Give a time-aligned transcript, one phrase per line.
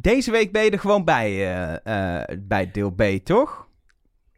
[0.00, 3.66] Deze week ben je er gewoon bij, eh, eh, bij deel B, toch?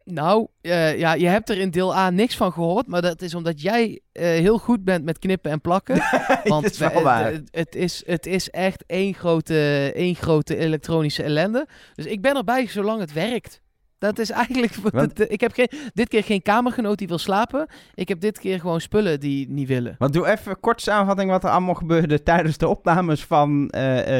[0.03, 3.35] Nou, eh, ja, je hebt er in deel A niks van gehoord, maar dat is
[3.35, 6.01] omdat jij heel goed bent met knippen en plakken.
[6.43, 7.31] Want is waar.
[7.31, 11.67] Het, het, is, het is echt één grote, één grote elektronische ellende.
[11.95, 13.61] Dus ik ben erbij zolang het werkt.
[13.97, 14.75] Dat is eigenlijk.
[14.75, 17.67] Want- dat- ik heb geen, dit keer geen kamergenoot die wil slapen.
[17.93, 19.95] Ik heb dit keer gewoon spullen die niet willen.
[19.97, 23.67] Want doe even kort samenvatting wat er allemaal gebeurde tijdens de opnames van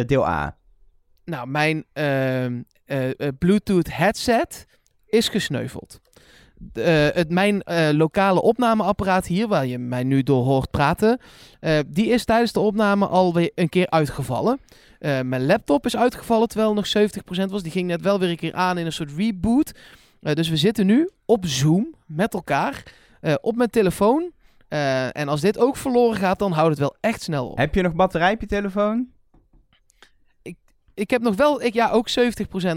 [0.05, 0.60] deel A.
[1.32, 4.66] Nou, mijn ehm, eh, eh, Bluetooth headset
[5.05, 5.99] is gesneuveld.
[6.73, 11.20] Eh, het, mijn lokale opnameapparaat hier, waar je mij nu door hoort praten,
[11.88, 14.59] die is tijdens de opname alweer een keer uitgevallen.
[14.99, 17.63] Mijn laptop is uitgevallen terwijl nog 70% was.
[17.63, 19.72] Die ging net wel weer een keer aan in een soort reboot.
[20.20, 22.84] Dus we zitten nu op Zoom met elkaar
[23.41, 24.31] op mijn telefoon.
[25.11, 27.58] En als dit ook verloren gaat, dan houdt het wel echt snel op.
[27.58, 29.08] Heb je nog batterij op je telefoon?
[30.94, 32.13] Ik heb nog wel, ik, ja, ook 70%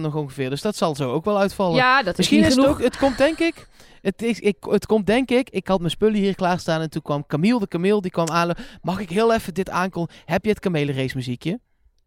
[0.00, 0.50] nog ongeveer.
[0.50, 1.76] Dus dat zal zo ook wel uitvallen.
[1.76, 2.78] Ja, dat is Misschien niet is het genoeg.
[2.78, 3.68] ook, het komt denk ik,
[4.02, 7.02] het, is, ik, het komt denk ik, ik had mijn spullen hier klaarstaan en toen
[7.02, 8.50] kwam Camille de Camille, die kwam aan.
[8.82, 10.22] Mag ik heel even dit aankondigen?
[10.24, 11.60] Heb je het kamelenrace muziekje?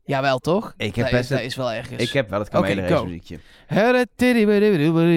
[0.06, 0.74] Jawel, toch?
[0.78, 2.02] Ik heb dat, best is, dat het- is wel ergens.
[2.04, 3.04] Ik heb wel het Oké, kamele go.
[3.06, 3.40] muziekje.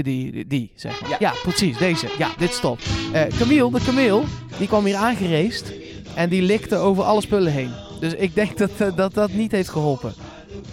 [0.02, 1.10] Die, die, zeg maar.
[1.10, 1.16] Ja.
[1.18, 1.32] Ja.
[1.42, 2.06] precies, deze.
[2.18, 2.86] Ja, dit stopt.
[3.12, 4.22] Eh Camille, de Camille,
[4.58, 5.72] die kwam hier aangereest
[6.14, 7.70] en die likte over alle spullen heen.
[8.00, 10.14] Dus ik denk dat eh, dat, dat niet heeft geholpen.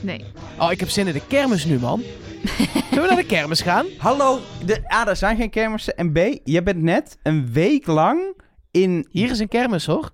[0.02, 0.24] Nee.
[0.60, 2.02] Oh, ik heb zin in de kermis nu, man.
[2.90, 3.86] Zullen we naar de kermis gaan?
[3.98, 5.98] Hallo, de, A, er zijn geen kermissen.
[5.98, 9.08] En B, je bent net een week lang in...
[9.12, 10.12] Hier is een kermis, hoor.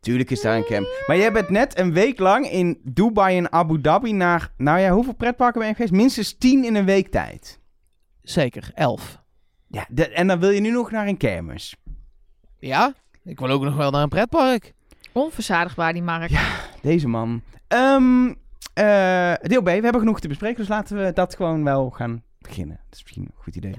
[0.00, 0.88] Tuurlijk is daar een kermis.
[1.06, 4.52] Maar jij bent net een week lang in Dubai en Abu Dhabi naar...
[4.56, 5.92] Nou ja, hoeveel pretparken ben je geweest?
[5.92, 7.60] Minstens tien in een week tijd.
[8.22, 9.18] Zeker, elf.
[9.68, 11.76] Ja, de- en dan wil je nu nog naar een kermis.
[12.58, 14.72] Ja, ik wil ook nog wel naar een pretpark.
[15.12, 16.30] Onverzadigbaar, die Mark.
[16.82, 17.42] Deze man.
[17.68, 18.34] Ehm, eh,
[19.48, 22.76] deel B, we hebben genoeg te bespreken, dus laten we dat gewoon wel gaan beginnen.
[22.84, 23.74] Dat is misschien een goed idee.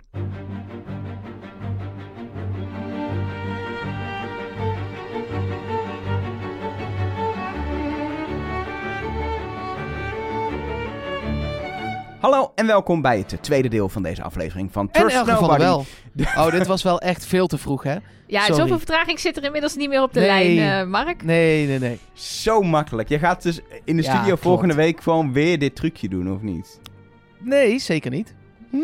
[12.26, 15.58] Hallo en welkom bij het tweede deel van deze aflevering van En Trust der Nobody.
[15.60, 15.86] Wel.
[16.38, 17.96] Oh, dit was wel echt veel te vroeg, hè?
[18.28, 18.56] Ja, Sorry.
[18.62, 20.56] zoveel vertraging zit er inmiddels niet meer op de Nee.
[20.56, 21.24] lijn, eh, Mark.
[21.24, 22.00] Nee, nee, nee.
[22.14, 23.10] Zo makkelijk.
[23.10, 24.42] Je gaat dus in de Ja, studio klopt.
[24.42, 26.80] volgende week gewoon weer dit trucje doen, of niet?
[27.40, 28.34] Nee, zeker niet.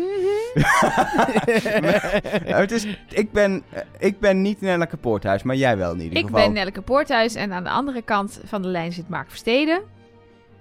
[2.60, 6.18] Het is, ik, ben, eh, ik ben niet Nelleke Poorthuis, maar jij wel in ieder
[6.18, 6.40] Ik geval.
[6.40, 9.82] ben Nelleke Poorthuis en aan de andere kant van de lijn zit Mark Versteden.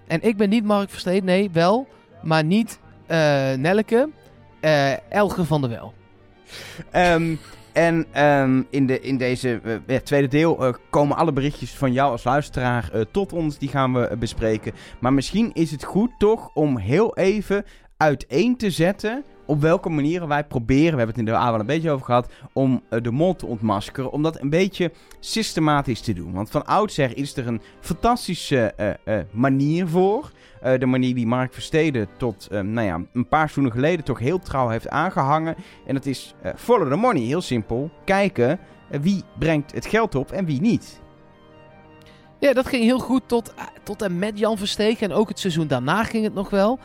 [0.07, 1.87] en ik ben niet Mark Versteed, nee, wel.
[2.23, 4.09] Maar niet eh Nelleke.
[4.59, 5.93] eh, Elge van der Wel.
[6.91, 7.35] Ehm,
[7.73, 12.23] en ehm, in, de, in deze eh, tweede deel komen alle berichtjes van jou als
[12.23, 13.57] luisteraar tot ons.
[13.57, 14.73] Die gaan we bespreken.
[14.99, 17.65] Maar misschien is het goed toch om heel even
[17.97, 19.23] uiteen te zetten...
[19.51, 22.05] op welke manieren wij proberen, we hebben het in de A wel een beetje over
[22.05, 22.31] gehad...
[22.53, 24.11] om eh, de mol te ontmaskeren.
[24.11, 26.33] Om dat een beetje systematisch te doen.
[26.33, 30.31] Want van oudsher is er een fantastische eh, eh, manier voor...
[30.79, 34.67] De manier die Mark Versteden tot nou ja, een paar seizoenen geleden toch heel trouw
[34.67, 35.55] heeft aangehangen.
[35.85, 37.21] En dat is follow the money.
[37.21, 37.89] Heel simpel.
[38.05, 38.59] Kijken
[39.01, 41.01] wie brengt het geld op en wie niet.
[42.39, 43.53] Ja, dat ging heel goed tot,
[43.83, 45.09] tot en met Jan Verstegen.
[45.09, 46.79] En ook het seizoen daarna ging het nog wel.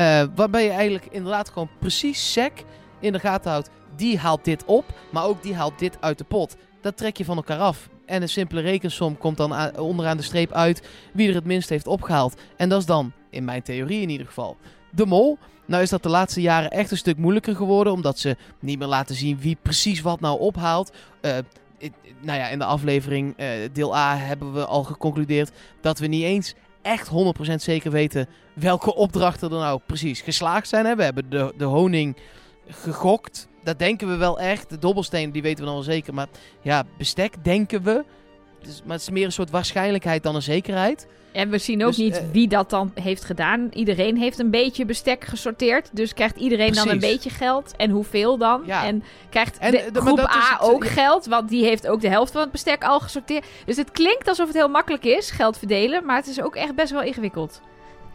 [0.00, 2.52] Eh, waarbij je eigenlijk inderdaad gewoon precies sec
[3.00, 3.70] in de gaten houdt.
[3.96, 6.56] Die haalt dit op, maar ook die haalt dit uit de pot.
[6.80, 7.88] Dat trek je van elkaar af.
[8.06, 11.86] En een simpele rekensom komt dan onderaan de streep uit wie er het minst heeft
[11.86, 12.40] opgehaald.
[12.56, 14.56] En dat is dan, in mijn theorie in ieder geval,
[14.90, 15.38] de mol.
[15.66, 18.88] Nou is dat de laatste jaren echt een stuk moeilijker geworden, omdat ze niet meer
[18.88, 20.92] laten zien wie precies wat nou ophaalt.
[21.80, 25.50] I- nou ja, in de aflevering eh, deel A hebben we al geconcludeerd
[25.80, 28.26] dat we niet eens echt 100% zeker weten
[28.60, 30.86] welke opdrachten er nou precies geslaagd zijn.
[30.86, 30.96] Hè?
[30.96, 32.16] We hebben de, de honing
[32.68, 33.48] gegokt.
[33.64, 34.70] Dat denken we wel echt.
[34.70, 36.14] De dobbelstenen, die weten we dan wel zeker.
[36.14, 36.28] Maar
[36.60, 38.04] ja, bestek denken we.
[38.62, 41.06] Dus, maar het is meer een soort waarschijnlijkheid dan een zekerheid.
[41.32, 43.68] En we zien ook Dus, niet eh, wie dat dan heeft gedaan.
[43.72, 45.90] Iedereen heeft een beetje bestek gesorteerd.
[45.92, 47.76] Dus krijgt iedereen dan een beetje geld.
[47.76, 48.62] En hoeveel dan?
[48.66, 48.86] Ja.
[48.86, 50.90] En krijgt En, de eh, groep A het, ook ja.
[50.90, 51.26] geld.
[51.26, 53.46] Want die heeft ook de helft van het bestek al gesorteerd.
[53.64, 56.04] Dus het klinkt alsof het heel makkelijk is, geld verdelen.
[56.04, 57.60] Maar het is ook echt best wel ingewikkeld.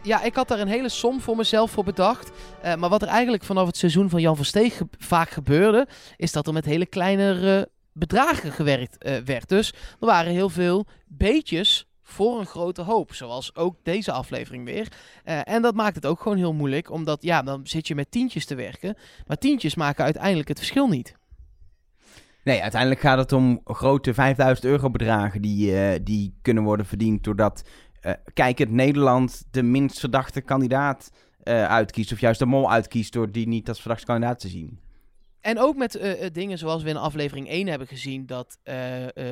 [0.06, 2.30] Ja, ik had daar een hele som voor mezelf voor bedacht.
[2.62, 5.86] Eh, maar wat er eigenlijk vanaf het seizoen van Jan Versteeg ge- vaak gebeurde...
[6.16, 9.48] is dat er met hele kleinere bedragen gewerkt eh, werd.
[9.48, 13.14] Dus er waren heel veel beetjes voor een grote hoop.
[13.14, 14.88] Zoals ook deze aflevering weer.
[15.24, 16.90] Eh, en dat maakt het ook gewoon heel moeilijk.
[16.90, 18.96] Omdat, ja, dan zit je met tientjes te werken.
[19.26, 21.14] Maar tientjes maken uiteindelijk het verschil niet.
[22.44, 27.62] Nee, uiteindelijk gaat het om grote 5000 euro bedragen die, die kunnen worden verdiend doordat
[28.06, 31.10] eh, kijkend Nederland de minst verdachte kandidaat
[31.42, 32.12] eh, uitkiest.
[32.12, 34.80] Of juist de mol uitkiest door die niet als verdachte kandidaat te zien.
[35.40, 38.58] En ook met eh, dingen zoals we in aflevering 1 hebben gezien, dat,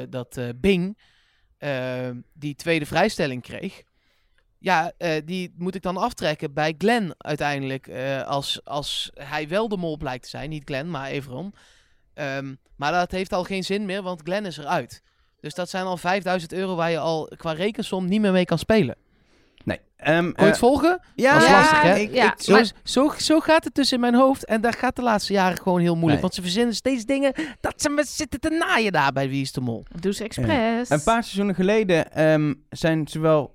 [0.08, 0.98] dat Bing
[2.32, 3.82] die tweede vrijstelling kreeg.
[4.58, 4.92] Ja,
[5.24, 7.90] die moet ik dan aftrekken bij Glenn uiteindelijk.
[8.26, 10.50] als, als hij wel de mol blijkt te zijn.
[10.50, 11.54] Niet Glenn, maar Everon.
[12.14, 15.02] Ehm, maar dat heeft al geen zin meer, want Glenn is eruit.
[15.44, 18.58] Dus dat zijn al 5000 euro waar je al qua rekensom niet meer mee kan
[18.58, 18.96] spelen.
[19.64, 19.80] Nee.
[19.96, 21.00] Ehm, Kon je het eh, volgen?
[21.14, 21.94] ja, Dat is lastig, hè?
[21.96, 22.32] Ik, Ja.
[22.32, 24.44] ik- Zo, Maar- zo, zo gaat het dus in mijn hoofd.
[24.44, 26.12] En dat gaat de laatste jaren gewoon heel moeilijk.
[26.12, 26.20] Nee.
[26.20, 29.52] Want ze verzinnen steeds dingen dat ze me zitten te naaien daar bij Wie is
[29.52, 29.84] de Mol.
[30.00, 30.90] Doe ze expres.
[30.90, 33.54] Een paar seizoenen geleden ehm, zijn zowel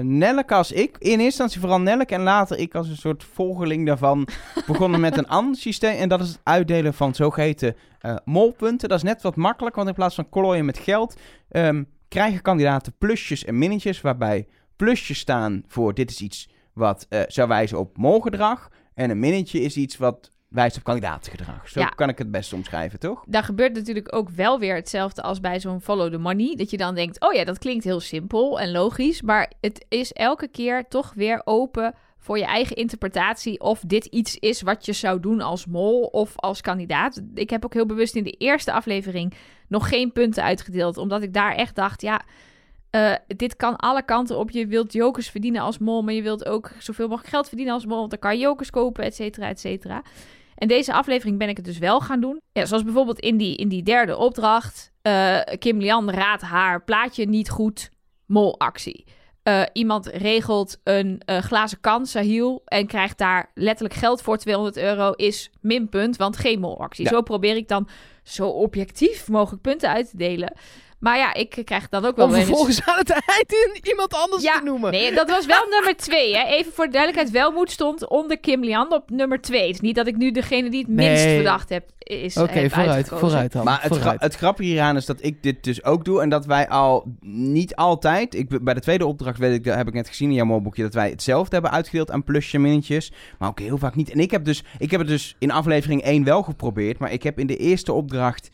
[0.00, 3.86] Nelleke als ik, in eerste instantie vooral Nelleke en later ik als een soort volgeling
[3.86, 4.28] daarvan,
[4.66, 5.96] begonnen met een ander systeem.
[5.96, 8.88] En dat is het uitdelen van zogeheten eh molpunten.
[8.88, 11.16] Dat is net wat makkelijker, want in plaats van klooien met geld,
[11.48, 17.20] ehm, krijgen kandidaten plusjes en minnetjes, waarbij plusjes staan voor dit is iets wat eh,
[17.26, 18.70] zou wijzen op molgedrag.
[18.94, 21.68] En een minnetje is iets wat wijst op kandidatengedrag.
[21.68, 21.86] Zo Ja.
[21.86, 23.24] kan ik het best omschrijven, toch?
[23.26, 26.54] Daar gebeurt natuurlijk ook wel weer hetzelfde als bij zo'n follow the money.
[26.56, 29.22] Dat je dan denkt, oh ja, dat klinkt heel simpel en logisch.
[29.22, 34.36] Maar het is elke keer toch weer open voor je eigen interpretatie of dit iets
[34.36, 37.22] is wat je zou doen als mol of als kandidaat.
[37.34, 39.34] Ik heb ook heel bewust in de eerste aflevering
[39.68, 42.22] nog geen punten uitgedeeld, omdat ik daar echt dacht, ja,
[42.90, 44.50] eh, dit kan alle kanten op.
[44.50, 47.86] Je wilt jokers verdienen als mol, maar je wilt ook zoveel mogelijk geld verdienen als
[47.86, 50.02] mol, want dan kan je jokers kopen, et cetera, et cetera.
[50.58, 52.40] En deze aflevering ben ik het dus wel gaan doen.
[52.52, 54.92] Ja, zoals bijvoorbeeld in die, in die derde opdracht.
[55.02, 57.90] eh, Kim Lian raadt haar plaatje niet goed.
[58.26, 59.04] Molactie.
[59.42, 64.76] Eh, iemand regelt een eh, glazen kan, Sahil, en krijgt daar letterlijk geld voor 200
[64.76, 67.04] euro, is minpunt, want geen molactie.
[67.04, 67.10] Ja.
[67.10, 67.88] Zo probeer ik dan
[68.22, 70.52] zo objectief mogelijk punten uit te delen.
[70.98, 74.58] Maar ja, ik krijg dan ook wel Om vervolgens aan het eind iemand anders ja,
[74.58, 74.90] te noemen.
[74.92, 76.36] Nee, dat was wel nummer twee.
[76.36, 76.44] Hè?
[76.44, 77.34] Even voor de duidelijkheid.
[77.42, 79.66] Welmoed stond onder Kim Lian op nummer twee.
[79.66, 81.34] Het is niet dat ik nu degene die het minst Nee.
[81.34, 83.64] verdacht heb, is Oké, heb vooruit, vooruit dan.
[83.64, 86.20] Maar het, gra- het grappige hieraan is dat ik dit dus ook doe.
[86.22, 88.34] En dat wij al niet altijd.
[88.34, 90.82] Ik, bij de tweede opdracht weet ik, heb ik net gezien in jouw molboekje.
[90.82, 93.12] dat wij hetzelfde hebben uitgedeeld aan plusje en minnetjes.
[93.38, 94.10] Maar ook heel vaak niet.
[94.10, 96.98] En ik heb, dus, ik heb het dus in aflevering 1 wel geprobeerd.
[96.98, 98.50] Maar ik heb in de eerste opdracht.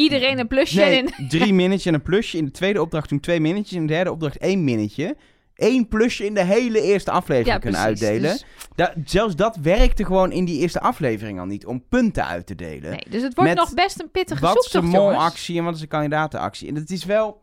[0.00, 1.28] Iedereen een plusje Nee, in.
[1.38, 2.36] drie minnetjes en een plusje.
[2.36, 3.72] In de tweede opdracht toen twee minnetjes.
[3.78, 5.16] In de derde opdracht één minnetje.
[5.54, 8.02] Eén plusje in de hele eerste aflevering Ja, kunnen precies.
[8.06, 8.30] uitdelen.
[8.32, 8.44] Dus,
[8.74, 11.66] Da- zelfs dat werkte gewoon in die eerste aflevering al niet.
[11.66, 12.90] Om punten uit te delen.
[12.90, 15.16] nee, dus het wordt Met nog best een pittige Wat is de zoektocht, jongens.
[15.16, 16.68] molactie en wat is de kandidatenactie?
[16.68, 17.40] En het is wel...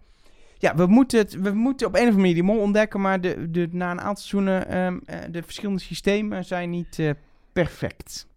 [0.57, 3.21] Ja, we moeten, het, we moeten op een of andere manier die mol ontdekken, maar
[3.21, 7.09] de, de, na een aantal seizoenen, ehm, eh, de verschillende systemen zijn niet eh,
[7.53, 8.27] perfect.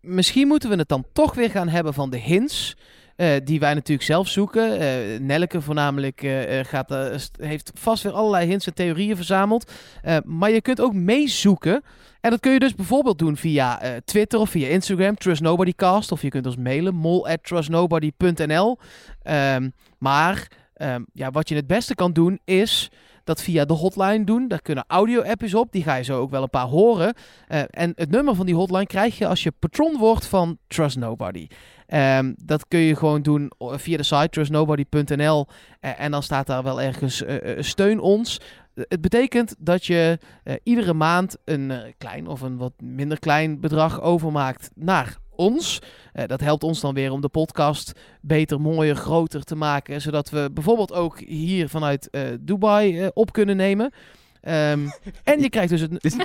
[0.00, 2.76] Misschien moeten we het dan toch weer gaan hebben van de hints.
[3.20, 4.78] Eh, die wij natuurlijk zelf zoeken.
[4.78, 6.94] Eh Nelleke voornamelijk eh, gaat,
[7.40, 9.72] heeft vast weer allerlei hints en theorieën verzameld.
[10.24, 11.82] Maar je kunt ook meezoeken.
[12.20, 16.12] En dat kun je dus bijvoorbeeld doen via Twitter of via Instagram, Trust Nobody Cast.
[16.12, 18.78] Of je kunt ons mailen, mol@trustnobody.nl.
[19.22, 19.68] Ehm,
[19.98, 22.90] maar ehm, ja, wat je het beste kan doen is
[23.30, 24.48] dat via de hotline doen.
[24.48, 25.72] Daar kunnen audio-appjes op.
[25.72, 27.14] Die ga je zo ook wel een paar horen.
[27.46, 30.96] Eh, en het nummer van die hotline krijg je als je patron wordt van Trust
[30.96, 31.46] Nobody.
[31.86, 35.46] Ehm, dat kun je gewoon doen via de site trustnobody.nl.
[35.80, 38.40] Eh, en dan staat daar wel ergens eh, steun ons.
[38.74, 40.18] Het betekent dat je
[40.62, 45.78] iedere maand een klein of een wat minder klein bedrag overmaakt naar ons.
[46.12, 50.00] Eh, dat helpt ons dan weer om de podcast beter, mooier, groter te maken.
[50.00, 53.92] Zodat we bijvoorbeeld ook hier vanuit eh, Dubai eh, op kunnen nemen.
[54.40, 54.80] Ehm,
[55.24, 56.16] en je krijgt dus het, Dus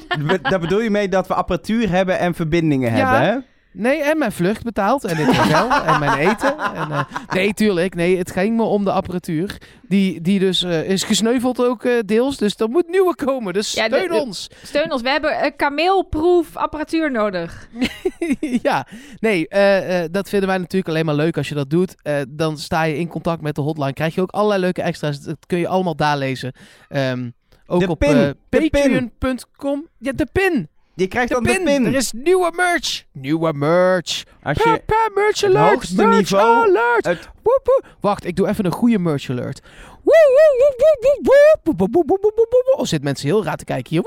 [0.42, 2.98] daar bedoel je mee dat we apparatuur hebben en verbindingen Ja.
[2.98, 3.40] hebben, hè?
[3.76, 5.04] Nee, en mijn vlucht betaald.
[5.04, 5.72] En het hotel.
[5.84, 6.58] en mijn eten.
[6.58, 7.04] En, eh,
[7.34, 7.96] nee, tuurlijk.
[7.96, 9.58] Nee, het ging me om de apparatuur.
[9.88, 12.38] Die, die dus eh, is gesneuveld ook eh, deels.
[12.38, 13.54] Dus er moet nieuwe komen.
[13.54, 14.50] Dus Ja, de- steun de- ons.
[14.64, 15.02] Steun ons.
[15.02, 17.68] We hebben een kameelproef apparatuur nodig.
[18.62, 18.88] ja,
[19.20, 21.96] nee, eh, eh, dat vinden wij natuurlijk alleen maar leuk als je dat doet.
[22.02, 23.94] Eh, dan sta je in contact met de hotline.
[23.94, 25.22] Krijg je ook allerlei leuke extra's.
[25.22, 26.54] Dat kun je allemaal daar lezen.
[26.90, 27.30] Ehm,
[27.68, 28.00] ook De op
[28.50, 29.88] patreon.com.
[30.00, 30.70] Ja, de pin.
[30.96, 31.54] Die krijgt de dan pin.
[31.54, 31.86] de pin.
[31.86, 33.04] Er is nieuwe merch.
[33.12, 34.24] Nieuwe merch.
[34.44, 34.82] Als je
[35.14, 35.64] merch alert.
[35.64, 36.68] Het hoogste merch niveau.
[36.68, 37.30] Alert.
[38.00, 39.62] Wacht, ik doe even een goede merch alert.
[42.76, 44.04] Oh, zit mensen heel raar te kijken hier.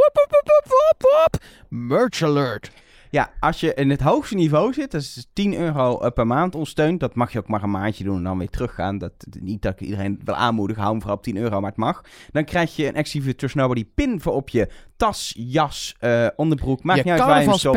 [1.68, 2.71] Merch alert.
[3.11, 6.55] Ja, als je in het hoogste niveau zit, dat is 10 euro eh, per maand
[6.55, 7.00] ons steunt.
[7.00, 8.99] Dat mag je ook maar een maandje doen en dan weer teruggaan.
[8.99, 11.79] Dat, niet dat ik iedereen wil aanmoedigen, hou hem vooral op 10 euro, maar het
[11.79, 12.03] mag.
[12.31, 16.83] Dan krijg je een Trust Nobody pin voor op je tas, jas, eh, onderbroek.
[16.83, 17.77] Maakt je niet uit waar je hem stopt.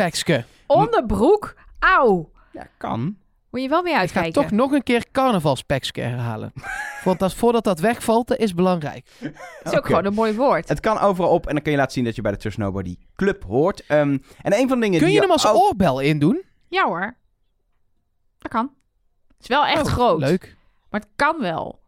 [0.66, 1.54] Onderbroek.
[1.78, 2.30] Auw.
[2.52, 3.16] Ja, kan.
[3.52, 4.32] Moet je wel mee Ik ga uitkijken.
[4.32, 6.52] toch nog een keer carnavalspacks herhalen.
[7.04, 9.06] Want dat, voordat dat wegvalt, dat is belangrijk.
[9.18, 10.68] Het is ook gewoon een mooi woord.
[10.68, 12.58] Het kan overal op en dan kun je laten zien dat je bij de Trust
[12.58, 13.86] Nobody Club hoort.
[13.86, 16.42] Ehm, en een van de dingen Kun die je hem als ook- oorbel indoen?
[16.68, 17.16] Ja hoor.
[18.38, 18.70] Dat kan.
[19.28, 20.20] Het is wel echt Oh, groot.
[20.20, 20.56] Leuk.
[20.90, 21.80] Maar het kan wel.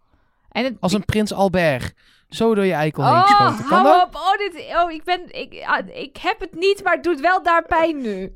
[0.50, 1.92] En het, Als een prins Albert.
[2.28, 3.64] Zo door je eikel heen Oh, geschoten.
[3.66, 4.06] Kan hou dat?
[4.06, 4.14] op.
[4.14, 7.42] Oh, dit, oh ik, ben, ik, ah, ik heb het niet, maar het doet wel
[7.42, 8.32] daar pijn nu.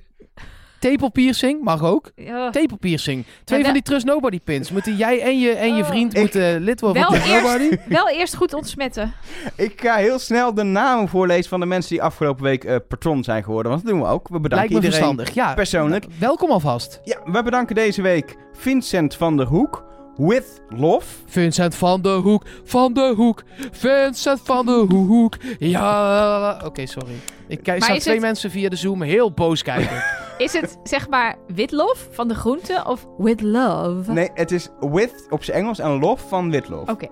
[0.80, 2.10] Tepelpiercing mag ook.
[2.28, 2.48] Oh.
[2.50, 3.24] Tepelpiercing.
[3.44, 4.70] Twee Ja, van die Trust Nobody pins.
[4.70, 5.88] Moeten jij en je, en je Oh.
[5.88, 7.76] vriend Ik- moeten lid worden Wel van Trust eerst, Nobody?
[7.98, 9.12] wel eerst goed ontsmetten.
[9.56, 13.24] Ik ga heel snel de namen voorlezen van de mensen die afgelopen week eh, patron
[13.24, 13.72] zijn geworden.
[13.72, 14.28] Want dat doen we ook.
[14.28, 15.34] We bedanken Lijkt me iedereen verstandig.
[15.34, 16.06] Ja, persoonlijk.
[16.18, 17.00] welkom alvast.
[17.04, 19.86] Ja, we bedanken deze week Vincent van der Hoek.
[20.16, 21.06] With Love.
[21.26, 25.36] Vincent van de Hoek, van de Hoek, Vincent van de Hoek.
[25.58, 27.12] Ja, oké, sorry.
[27.48, 30.02] Ik kijk, zag twee het- mensen via de Zoom heel boos kijken.
[30.38, 34.12] Is het zeg maar witlof van de groente of with love?
[34.12, 36.90] Nee, het is With op zijn Engels en Love van With Love.
[36.90, 37.08] Oké.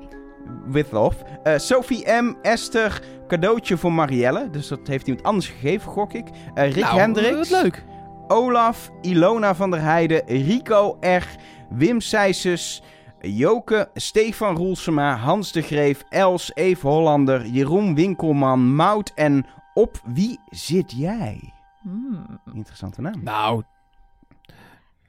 [0.66, 1.24] With Love.
[1.42, 2.34] Eh, Sophie M.
[2.42, 3.02] Esther.
[3.28, 4.50] Cadeautje voor Marielle.
[4.50, 6.28] Dus dat heeft iemand anders gegeven, gok ik.
[6.54, 7.50] Eh, Rick nou, Hendricks.
[7.50, 7.84] wat leuk.
[8.28, 11.22] Olaf, Ilona van der Heijden, Rico R,
[11.70, 12.82] Wim Sijsses,
[13.20, 20.38] Joke, Stefan Roelsema, Hans de Greef, Els, Eve Hollander, Jeroen Winkelman, Mout en Op Wie
[20.50, 21.55] Zit Jij?
[21.86, 22.40] Hmm.
[22.54, 23.22] Interessante naam.
[23.22, 23.62] Nou,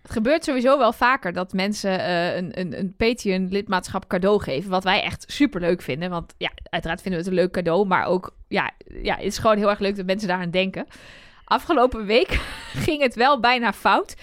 [0.02, 4.70] Het gebeurt sowieso wel vaker dat mensen eh, een, een, een Patreon-lidmaatschap cadeau geven.
[4.70, 6.10] Wat wij echt super leuk vinden.
[6.10, 7.88] Want ja, uiteraard vinden we het een leuk cadeau.
[7.88, 10.86] Maar ook, ja, ja, het is gewoon heel erg leuk dat mensen daaraan denken.
[11.44, 12.30] Afgelopen week
[12.86, 14.16] ging het wel bijna fout.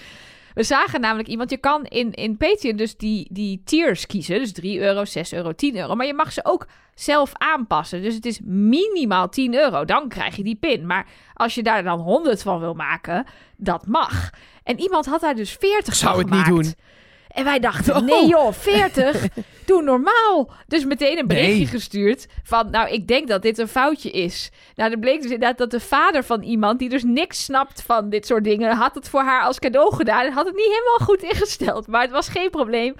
[0.55, 4.39] We zagen namelijk iemand, je kan in, in Patreon dus die, die tiers kiezen.
[4.39, 5.95] Dus 3 euro, 6 euro, 10 euro.
[5.95, 8.01] Maar je mag ze ook zelf aanpassen.
[8.01, 9.85] Dus het is minimaal 10 euro.
[9.85, 10.85] Dan krijg je die pin.
[10.85, 13.25] Maar als je daar dan 100 van wil maken,
[13.57, 14.29] dat mag.
[14.63, 16.73] En iemand had daar dus 40 Zou van het niet doen.
[17.35, 18.01] En wij dachten, Oh.
[18.01, 19.25] nee joh, 40,
[19.65, 20.51] doe normaal.
[20.67, 21.65] Dus meteen een berichtje Nee.
[21.67, 24.51] gestuurd van, nou, ik denk dat dit een foutje is.
[24.75, 28.09] Nou, er bleek dus inderdaad dat de vader van iemand, die dus niks snapt van
[28.09, 31.07] dit soort dingen, had het voor haar als cadeau gedaan en had het niet helemaal
[31.07, 31.87] goed ingesteld.
[31.87, 32.95] Maar het was geen probleem.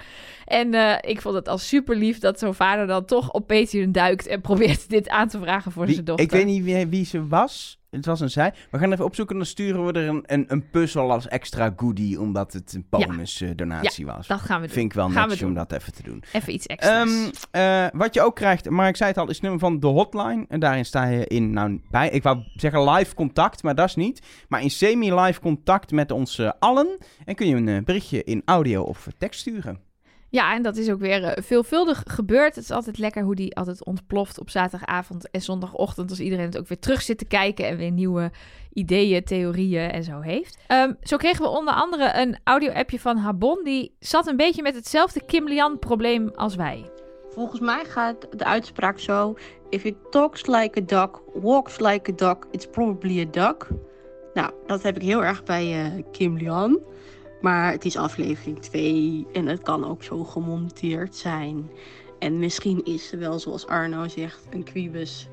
[0.46, 3.92] En eh, ik vond het al super lief dat zo'n vader dan toch op Patreon
[3.92, 6.26] duikt en probeert dit aan te vragen voor Wie- zijn dochter.
[6.26, 7.80] ik weet niet wie, wie ze was.
[7.96, 8.54] Het was een zij.
[8.72, 11.74] We gaan even opzoeken en dan sturen we er een, een, een puzzel als extra
[11.76, 14.28] goodie, omdat het een bonus eh, donatie was.
[14.28, 14.76] Dat gaan we doen.
[14.76, 16.24] Vind ik wel Gaan netjes om dat even te doen.
[16.32, 17.10] Even iets extra's.
[17.10, 19.80] Ehm, eh, wat je ook krijgt, maar ik zei het al, is het nummer van
[19.80, 20.46] de hotline.
[20.50, 23.96] En daarin sta je in, nou, bij, ik wou zeggen live contact, maar dat is
[23.96, 24.22] niet.
[24.48, 26.98] Maar in semi-live contact met ons allen.
[27.26, 29.85] En kun je een eh, berichtje in audio of tekst sturen.
[30.36, 32.56] Ja, en dat is ook weer eh, veelvuldig gebeurd.
[32.56, 36.10] Het is altijd lekker hoe die altijd ontploft op zaterdagavond en zondagochtend.
[36.10, 38.32] Als iedereen het ook weer terug zit te kijken en weer nieuwe
[38.74, 40.58] ideeën, theorieën en zo heeft.
[40.68, 43.64] Ehm, zo kregen we onder andere een audio-appje van Habon.
[43.64, 46.92] Die zat een beetje met hetzelfde Kim Lian-probleem als wij.
[47.30, 49.36] Volgens mij gaat de uitspraak zo:
[49.70, 53.68] If it talks like a duck, walks like a duck, it's probably a duck.
[54.34, 56.80] Nou, dat heb ik heel erg bij eh, Kim Lian.
[57.46, 61.70] Maar het is aflevering 2 en het kan ook zo gemonteerd zijn.
[62.20, 65.28] En misschien is ze wel, zoals Arno zegt, een quibus.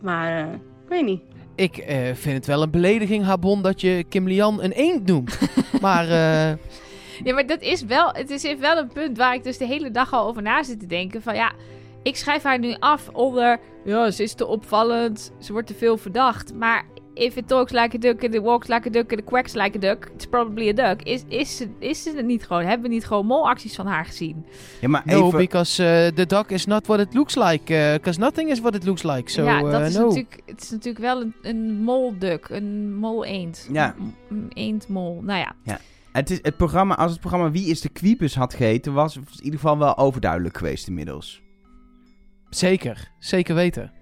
[0.00, 1.22] Maar eh, ik weet niet.
[1.54, 5.38] ik eh, vind het wel een belediging, Habon, dat je Kim Lian een eend noemt.
[5.80, 6.56] maar eh,
[7.24, 9.90] Ja, maar dat is wel, het is wel een punt waar ik dus de hele
[9.90, 11.22] dag al over na zit te denken.
[11.22, 11.52] Van ja,
[12.02, 15.96] ik schrijf haar nu af onder, ja, ze is te opvallend, ze wordt te veel
[15.96, 16.54] verdacht.
[16.54, 16.86] Maar
[17.18, 19.54] if it talks like a duck and it walks like a duck and it quacks
[19.54, 21.02] like a duck, it's probably a duck.
[21.02, 22.64] Is, is, ze- is het niet gewoon?
[22.64, 24.44] Hebben we niet gewoon molacties van haar gezien?
[24.80, 25.38] Ja, maar no, even...
[25.38, 27.92] because eh, the duck is not what it looks like.
[28.02, 29.30] Because nothing is what it looks like.
[29.30, 30.06] So, ja, dat eh, is no.
[30.06, 33.68] natuurlijk, het is natuurlijk wel een, een molduk, een mol-eend.
[33.72, 33.94] Ja.
[33.98, 35.78] Een- Een eendmol, nou ja.
[36.12, 39.24] Het, is, het programma, als het programma Wie is de Quibus had geheten, was het
[39.38, 41.42] in ieder geval wel overduidelijk geweest inmiddels.
[42.50, 43.92] Zeker, zeker weten.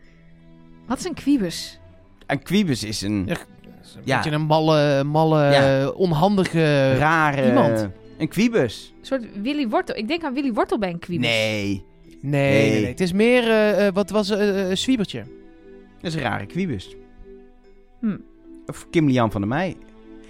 [0.87, 1.81] Wat is een quibus?
[2.27, 3.37] En Quibus is een Ja,
[3.97, 4.17] Een Ja.
[4.17, 5.89] beetje een malle, malle Ja.
[5.89, 6.93] onhandige...
[6.95, 7.47] rare...
[7.47, 7.89] iemand.
[8.19, 8.95] Een Quibus.
[9.01, 9.97] Een soort Willy Wortel.
[9.97, 11.27] Ik denk aan Willy Wortel bij een quibus.
[11.29, 11.85] Nee,
[12.21, 12.81] Nee, nee, Nee.
[12.81, 12.87] nee.
[12.87, 15.19] Het is meer, eh, eh, wat was eh, een zwiebertje.
[16.01, 16.97] dat is een rare Quibus.
[18.01, 18.17] Hm.
[18.67, 19.77] Of Kim Lian van der Meij.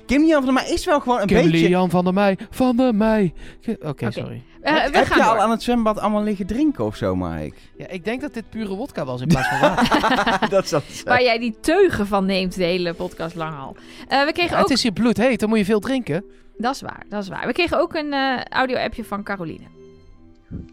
[0.07, 1.69] Kim Lian van der Meij is wel gewoon een Kim beetje...
[1.69, 3.35] Jan van der Meij, van der Meij.
[3.81, 4.43] Oké, sorry.
[4.61, 7.17] Eh, Heb- we heb gaan je al aan het zwembad allemaal liggen drinken of zo,
[7.17, 7.55] Mark?
[7.77, 10.49] Ja, ik denk dat dit pure wodka was in plaats van water.
[10.57, 13.77] dat zal Waar jij die teugen van neemt de hele podcast lang al.
[14.09, 14.69] Eh, we kregen Ja, ook...
[14.69, 16.25] Het is hier bloedheet, dan moet je veel drinken.
[16.57, 17.47] Dat is waar, dat is waar.
[17.47, 19.65] We kregen ook een eh, audio-appje van Caroline.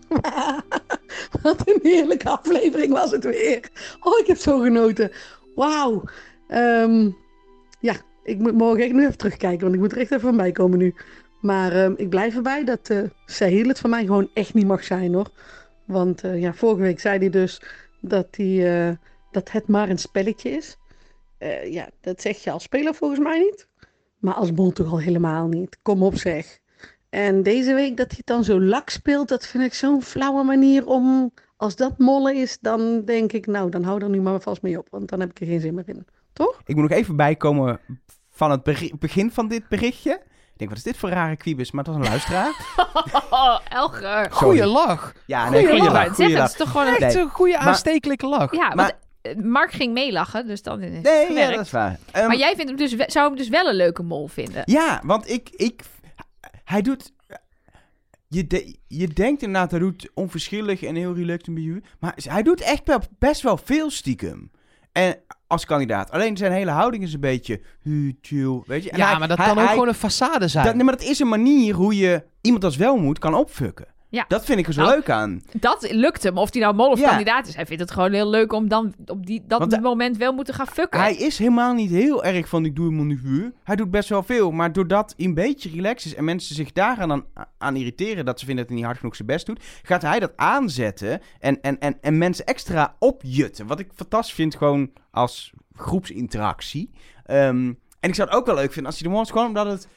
[1.41, 3.69] Wat een heerlijke aflevering was het weer.
[3.99, 5.11] Oh, ik heb zo genoten.
[5.55, 6.03] Wauw.
[6.47, 7.09] Ehm,
[7.79, 10.51] ja, ik moet morgen echt nu even terugkijken, want ik moet er echt even bij
[10.51, 10.95] komen nu.
[11.41, 14.83] Maar ehm, ik blijf erbij dat uh, Sahil het van mij gewoon echt niet mag
[14.83, 15.29] zijn hoor.
[15.85, 17.61] Want uh, ja, vorige week zei hij dus
[18.01, 18.95] dat, hij, uh,
[19.31, 20.77] dat het maar een spelletje is.
[21.69, 23.67] ja, dat zeg je als speler volgens mij niet.
[24.19, 25.77] Maar als bol toch al helemaal niet.
[25.81, 26.59] Kom op zeg.
[27.09, 30.85] En deze week dat hij dan zo lak speelt, dat vind ik zo'n flauwe manier
[30.85, 31.33] om...
[31.57, 34.77] Als dat mollen is, dan denk ik, nou, dan hou er nu maar vast mee
[34.77, 34.87] op.
[34.89, 36.05] Want dan heb ik er geen zin meer in.
[36.33, 36.61] Toch?
[36.65, 37.79] Ik moet nog even bijkomen
[38.29, 38.63] van het
[38.99, 40.11] begin van dit berichtje.
[40.53, 41.71] Ik denk, wat is dit voor rare kwiebus?
[41.71, 42.75] Maar het was een luisteraar.
[43.29, 44.31] oh, Elger.
[44.31, 45.13] Goeie lach.
[45.25, 45.93] Ja, nee, goeie, lach.
[45.93, 46.15] lach.
[46.15, 46.41] Goeie lach.
[46.41, 47.17] Het is toch gewoon echt nee.
[47.17, 48.55] een goede aanstekelijke lach.
[48.55, 48.91] Ja, maar,
[49.43, 51.49] Mark ging meelachen, dus dan is het Nee, gewerkt.
[51.49, 51.99] ja, dat is waar.
[52.15, 54.61] Um, maar jij vindt hem dus, zou hem dus wel een leuke mol vinden?
[54.65, 55.83] Ja, want ik, ik
[56.63, 57.13] hij doet
[58.27, 62.43] je, de, je denkt inderdaad, hij doet onverschillig en heel relaxed en bij Maar hij
[62.43, 62.83] doet echt
[63.19, 64.51] best wel veel stiekem.
[64.93, 65.15] En
[65.47, 66.11] als kandidaat.
[66.11, 67.61] Alleen zijn hele houding is een beetje
[68.21, 68.91] chill, weet je.
[68.91, 70.65] En ja, hij, maar dat hij, kan ook hij, gewoon een façade zijn.
[70.65, 73.92] Dat, nee, maar dat is een manier hoe je iemand als wel moet kan opfukken.
[74.13, 74.25] Ja.
[74.27, 75.41] Dat vind ik er zo Nou, leuk aan.
[75.51, 76.37] Dat lukt hem.
[76.37, 77.07] Of hij nou mol of Ja.
[77.09, 77.55] kandidaat is.
[77.55, 80.53] Hij vindt het gewoon heel leuk om dan op die, dat Want moment wel moeten
[80.53, 80.99] gaan fucken.
[80.99, 83.51] Hij is helemaal niet heel erg van ik doe helemaal niet veel.
[83.63, 84.51] Hij doet best wel veel.
[84.51, 87.25] Maar doordat hij een beetje relaxed is en mensen zich daaraan aan,
[87.57, 90.19] aan irriteren dat ze vinden dat hij niet hard genoeg zijn best doet, gaat hij
[90.19, 93.67] dat aanzetten en, en, en, en mensen extra opjutten.
[93.67, 96.89] Wat ik fantastisch vind gewoon als groepsinteractie.
[97.25, 99.47] Ehm, en ik zou het ook wel leuk vinden als hij de mol is, gewoon
[99.47, 99.87] omdat het...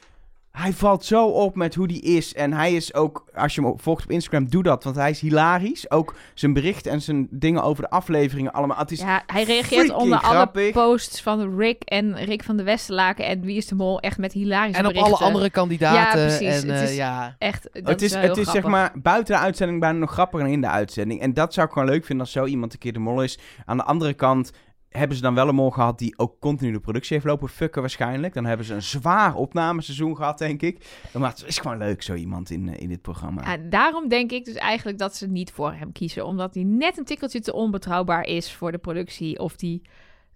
[0.57, 2.33] Hij valt zo op met hoe die is.
[2.33, 4.83] En hij is ook, als je hem volgt op Instagram, doe dat.
[4.83, 5.91] Want hij is hilarisch.
[5.91, 8.77] Ook zijn berichten en zijn dingen over de afleveringen allemaal.
[8.77, 13.25] Het is ja, hij reageert onder alle posts van Rick en Rick van de Westerlaken
[13.25, 15.17] en Wie is de Mol echt met hilarische en op berichten.
[15.17, 16.21] alle andere kandidaten.
[16.21, 16.61] Ja, precies.
[16.63, 17.35] En, Het eh, is- ja.
[17.37, 20.11] Echt, dat het is, wel het heel is zeg maar buiten de uitzending bijna nog
[20.11, 21.21] grappiger dan in de uitzending.
[21.21, 23.39] En dat zou ik gewoon leuk vinden als zo iemand een keer de mol is.
[23.65, 24.51] Aan de andere kant
[24.89, 27.81] hebben ze dan wel een mol gehad die ook continu de productie heeft lopen fucken
[27.81, 28.33] waarschijnlijk.
[28.33, 30.85] Dan hebben ze een zwaar opnameseizoen gehad, denk ik.
[31.13, 33.51] Maar het is gewoon leuk, zo iemand in, eh, in dit programma.
[33.51, 36.25] Ja, daarom denk ik dus eigenlijk dat ze niet voor hem kiezen.
[36.25, 39.39] Omdat hij net een tikkeltje te onbetrouwbaar is voor de productie.
[39.39, 39.81] Of die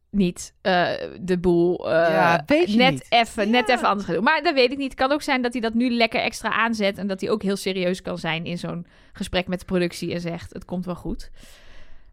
[0.09, 0.89] niet eh,
[1.21, 3.05] de boel eh, Ja, net.
[3.09, 4.23] Even, net even anders gaat doen.
[4.23, 4.91] Maar dat weet ik niet.
[4.91, 6.97] Het kan ook zijn dat hij dat nu lekker extra aanzet.
[6.97, 10.13] En dat hij ook heel serieus kan zijn in zo'n gesprek met de productie.
[10.13, 11.31] En zegt, het komt wel goed.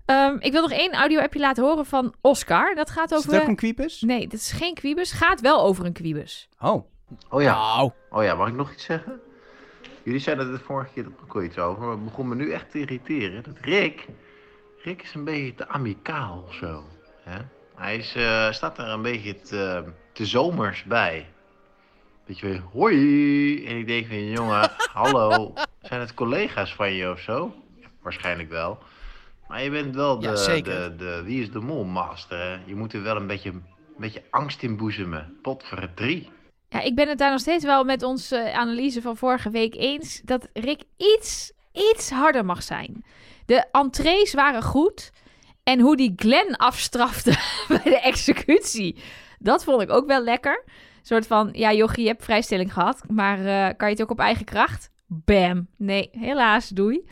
[0.09, 2.75] Ehm, ik wil nog één audio-appje laten horen van Oscar.
[2.75, 3.33] Dat gaat is over...
[3.33, 4.01] het ook een kwiebus?
[4.01, 5.13] Nee, dat is geen kwiebus.
[5.13, 6.49] Gaat wel over een kwiebus.
[6.61, 6.87] Oh,
[7.29, 7.83] Oh ja.
[8.11, 9.21] Oh ja, mag ik nog iets zeggen?
[10.03, 12.71] Jullie zeiden het vorige keer ook al iets over, maar het begon me nu echt
[12.71, 13.43] te irriteren.
[13.43, 14.07] Dat Rick,
[14.83, 16.85] Rick is een beetje te amicaal of zo.
[17.23, 17.39] Hè?
[17.75, 21.27] Hij is, eh, staat er een beetje te, te zomers bij.
[22.27, 23.67] Beetje weer, hoi.
[23.67, 25.53] En ik denk van, jongen, hallo.
[25.83, 27.55] Zijn het collega's van je of zo?
[27.77, 28.79] Ja, waarschijnlijk wel.
[29.49, 30.91] Maar je bent wel de, Ja, zeker.
[30.91, 32.59] de, de, wie is de mol master, hè?
[32.67, 33.65] Je moet er wel een beetje, een
[33.97, 35.39] beetje angst in boezemen.
[35.43, 36.31] Pot voor het drie.
[36.69, 40.21] Ja, ik ben het daar nog steeds wel met onze analyse van vorige week eens
[40.25, 43.05] dat Rick iets, iets harder mag zijn.
[43.47, 45.13] De entrees waren goed
[45.63, 47.31] en hoe die Glenn afstrafte
[47.69, 49.03] bij de executie,
[49.39, 50.63] dat vond ik ook wel lekker.
[50.67, 54.11] Een soort van, ja jochie, je hebt vrijstelling gehad, maar eh, kan je het ook
[54.11, 54.91] op eigen kracht?
[55.07, 55.69] Bam.
[55.77, 57.05] Nee, helaas, doei.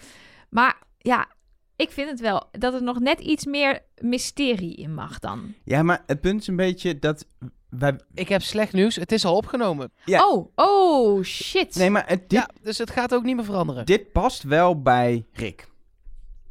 [0.51, 1.27] Maar ja,
[1.77, 5.55] ik vind het wel dat er nog net iets meer mysterie in mag dan.
[5.65, 7.27] ja, maar het punt is een beetje dat
[7.69, 8.01] wij...
[8.15, 8.97] ik heb slecht nieuws.
[8.97, 9.93] Het is al opgenomen.
[10.05, 10.29] Ja.
[10.29, 11.75] Oh, oh, shit.
[11.75, 13.87] Nee, maar het, dit, Ja, dus het gaat ook niet meer veranderen.
[13.87, 15.69] dit past wel bij Rick.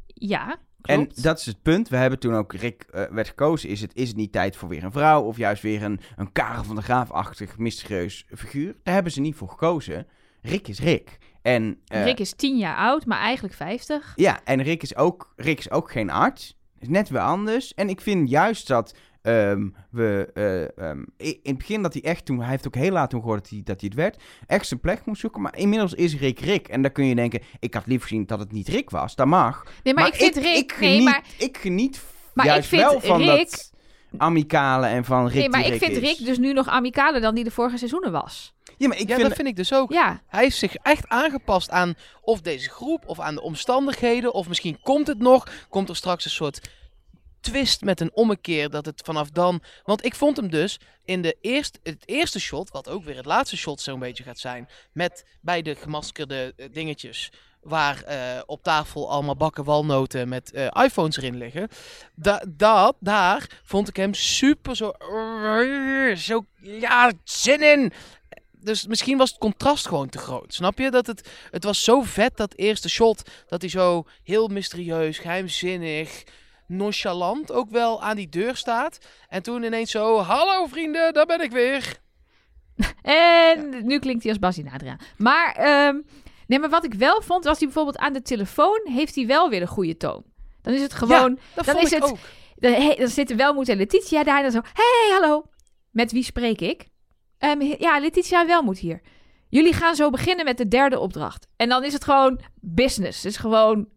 [0.06, 1.22] Ja, En klopt.
[1.22, 1.88] dat is het punt.
[1.88, 3.68] We hebben toen ook Rick eh, werd gekozen.
[3.68, 5.22] Is het, is het niet tijd voor weer een vrouw?
[5.22, 8.76] Of juist weer een, een Karel van de Graaf-achtig mysterieus figuur?
[8.82, 10.06] Daar hebben ze niet voor gekozen.
[10.42, 11.18] Rick is Rick.
[11.46, 14.12] En, eh, Rick is 10 jaar oud, maar eigenlijk 50.
[14.16, 16.56] Ja, en Rick is ook, Rick is ook geen arts.
[16.78, 17.74] Is net weer anders.
[17.74, 20.30] En ik vind juist dat ehm, we...
[20.34, 22.40] eh, ehm, in het begin dat hij echt toen...
[22.40, 24.22] Hij heeft ook heel laat toen gehoord dat hij, dat hij het werd.
[24.46, 25.42] Echt zijn plek moest zoeken.
[25.42, 26.68] Maar inmiddels is Rick Rick.
[26.68, 27.42] En dan kun je denken...
[27.58, 29.14] Ik had liever gezien dat het niet Rick was.
[29.14, 29.66] Dat mag.
[29.82, 30.56] Nee, maar, ik vind Rick...
[30.56, 32.02] Ik nee, geniet, maar, ik geniet
[32.34, 33.72] Maar ik juist vind wel van Rick- dat
[34.16, 35.98] amicale en van Rick nee, maar ik vind is.
[35.98, 38.55] Rick dus nu nog amicaler dan die de vorige seizoenen was.
[38.76, 39.28] Ja, maar ik ja, vind...
[39.28, 39.92] dat vind ik dus ook.
[39.92, 44.32] Ja, Hij heeft zich echt aangepast aan of deze groep of aan de omstandigheden.
[44.32, 45.48] Of misschien komt het nog.
[45.68, 46.60] Komt er straks een soort
[47.40, 49.62] twist met een ommekeer dat het vanaf dan...
[49.84, 53.24] Want ik vond hem dus in de eerste, het eerste shot, wat ook weer het
[53.24, 54.68] laatste shot zo'n beetje gaat zijn...
[54.92, 60.84] met bij de gemaskerde eh, dingetjes waar eh, op tafel allemaal bakken walnoten met eh,
[60.84, 61.68] iPhones erin liggen.
[62.14, 64.92] Da dat, daar vond ik hem super zo...
[66.16, 67.92] Zo, ja, zin in!
[68.66, 70.54] Dus misschien was het contrast gewoon te groot.
[70.54, 70.90] Snap je?
[70.90, 73.30] Dat het, het was zo vet, dat eerste shot.
[73.48, 76.22] Dat hij zo heel mysterieus, geheimzinnig,
[76.66, 78.98] nonchalant ook wel aan die deur staat.
[79.28, 81.94] En toen ineens zo, hallo vrienden, daar ben ik weer.
[83.02, 84.98] En nu klinkt hij als Bassie Adriaan.
[85.16, 85.96] Maar, ehm,
[86.46, 89.48] nee, maar wat ik wel vond, was hij bijvoorbeeld aan de telefoon, heeft hij wel
[89.50, 90.24] weer een goede toon.
[90.62, 92.18] Dan is het gewoon, Dan is het- ook.
[92.56, 95.44] dan, he- dan zitten Welmoed en Letitia daar en dan zo, hey, hallo.
[95.90, 96.86] Met wie spreek ik?
[97.38, 99.00] Ehm, he- ja, Letitia en Welmoed hier.
[99.48, 101.48] Jullie gaan zo beginnen met de derde opdracht.
[101.56, 103.22] En dan is het gewoon business.
[103.22, 103.88] Het is gewoon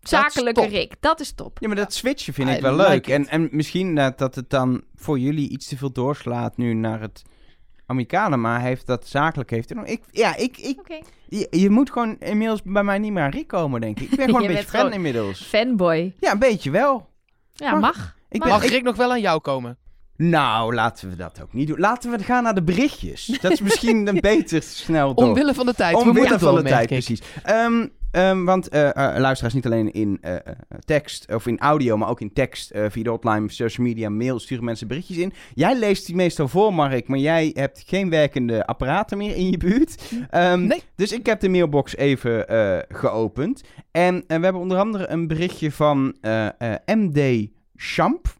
[0.00, 0.70] zakelijke top.
[0.70, 0.94] Rick.
[1.00, 1.58] Dat is top.
[1.60, 3.06] Ja, maar dat switchen vind I ik wel like leuk.
[3.06, 3.12] it.
[3.12, 7.00] En, en misschien dat, dat het dan voor jullie iets te veel doorslaat nu naar
[7.00, 7.22] het
[7.86, 9.70] Amerikanen, maar heeft dat zakelijk heeft.
[9.84, 13.46] Ik, ja, ik, ik, je, je moet gewoon inmiddels bij mij niet meer aan Rick
[13.48, 14.10] komen, denk ik.
[14.10, 15.42] Ik ben gewoon een beetje fan inmiddels.
[15.42, 16.14] Fanboy.
[16.20, 17.08] Ja, een beetje wel.
[17.52, 17.80] Ja, Mag.
[17.80, 18.16] mag.
[18.28, 19.78] Ik ben, Mag ik- Rick nog wel aan jou komen?
[20.16, 21.78] Nou, laten we dat ook niet doen.
[21.78, 23.38] Laten we gaan naar de berichtjes.
[23.40, 25.28] Dat is misschien een beter snel door.
[25.28, 25.92] Omwille van de tijd.
[25.92, 27.22] We Omwille moeten van door, de tijd, precies.
[27.42, 30.34] Ehm, ehm, want eh eh, luisteraars niet alleen in eh,
[30.84, 34.64] tekst of in audio, maar ook in tekst via de hotline, social media, mail sturen
[34.64, 35.32] mensen berichtjes in.
[35.54, 39.56] Jij leest die meestal voor, Mark, maar jij hebt geen werkende apparaten meer in je
[39.56, 40.12] buurt.
[40.30, 40.82] Ehm, Nee.
[40.96, 42.44] Dus ik heb de mailbox even
[42.88, 43.62] geopend.
[43.90, 46.16] En we hebben onder andere een berichtje van
[46.86, 48.34] MD Champ.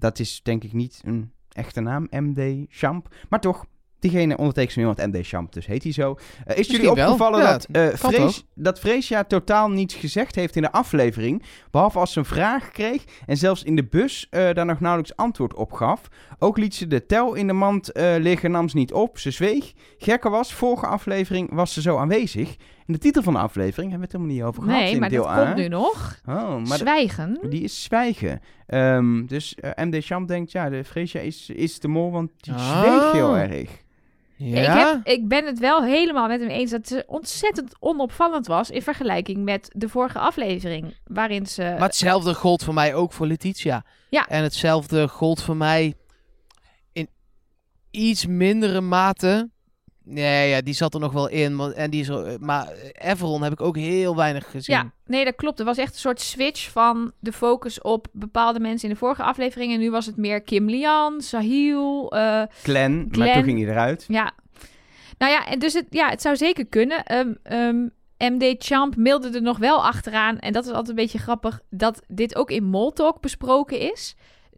[0.00, 3.14] Dat is denk ik niet een echte naam, MD Champ.
[3.28, 3.64] Maar toch,
[3.98, 6.18] diegene ondertekent me iemand MD Champ, dus heet hij zo.
[6.44, 7.66] Eh, is jullie opgevallen Ja, dat,
[7.98, 8.42] Frees, toch?
[8.54, 11.42] dat Freesia totaal niets gezegd heeft in de aflevering?
[11.70, 15.16] Behalve als ze een vraag kreeg en zelfs in de bus eh, daar nog nauwelijks
[15.16, 16.08] antwoord op gaf.
[16.38, 19.72] Ook liet ze de tel in de mand liggen, nam ze niet op, ze zweeg.
[19.98, 22.56] Gekker was, vorige aflevering was ze zo aanwezig.
[22.92, 25.08] De titel van de aflevering hebben we het helemaal niet over gehad Nee, in maar
[25.08, 25.44] deel dat A.
[25.44, 26.20] komt nu nog.
[26.26, 27.38] Oh, maar de- Zwijgen.
[27.50, 28.40] die is zwijgen.
[28.66, 32.52] Ehm, dus eh, MD Champ denkt, ja, de Freesia is, is de mol, want die
[32.54, 32.80] Ah.
[32.80, 33.70] zweeg heel erg.
[34.36, 34.60] Ja?
[34.60, 38.70] Ik, heb, ik ben het wel helemaal met hem eens dat ze ontzettend onopvallend was
[38.70, 40.94] in vergelijking met de vorige aflevering.
[41.04, 41.62] Waarin ze.
[41.62, 43.84] Maar hetzelfde gold voor mij ook voor Letitia.
[44.10, 44.26] Ja.
[44.26, 45.94] En hetzelfde gold voor mij
[46.92, 47.08] in
[47.90, 49.50] iets mindere mate.
[50.04, 51.56] Nee, ja, die zat er nog wel in.
[51.56, 54.76] Maar, en die is er, maar Everon heb ik ook heel weinig gezien.
[54.76, 55.58] Ja, nee, dat klopt.
[55.58, 59.22] Er was echt een soort switch van de focus op bepaalde mensen in de vorige
[59.22, 59.72] aflevering.
[59.72, 62.12] En nu was het meer Kim Lian, Sahil.
[62.12, 64.04] eh, Glen, maar toen ging hij eruit.
[64.08, 64.32] ja.
[65.18, 67.04] Nou ja, en dus het, ja, het zou zeker kunnen.
[67.04, 67.86] Ehm, ehm,
[68.18, 70.38] MD Champ mailde er nog wel achteraan.
[70.38, 71.60] En dat is altijd een beetje grappig.
[71.70, 74.14] Dat dit ook in Moltalk besproken is.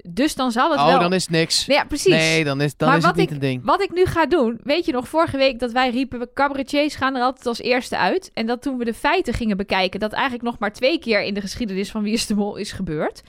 [0.09, 1.01] Dus dan zal het oh, wel...
[1.01, 1.67] dan is niks.
[1.67, 2.13] Nee, ja, precies.
[2.15, 3.65] Nee, dan is, dan Maar is het niet ik- een ding.
[3.65, 6.95] Wat ik nu ga doen, weet je nog, vorige week dat wij riepen, we cabaretiers
[6.95, 8.31] gaan er altijd als eerste uit.
[8.35, 11.35] En dat toen we de feiten gingen bekijken, dat eigenlijk nog maar twee keer in
[11.35, 13.23] de geschiedenis van Wie is de Mol is gebeurd.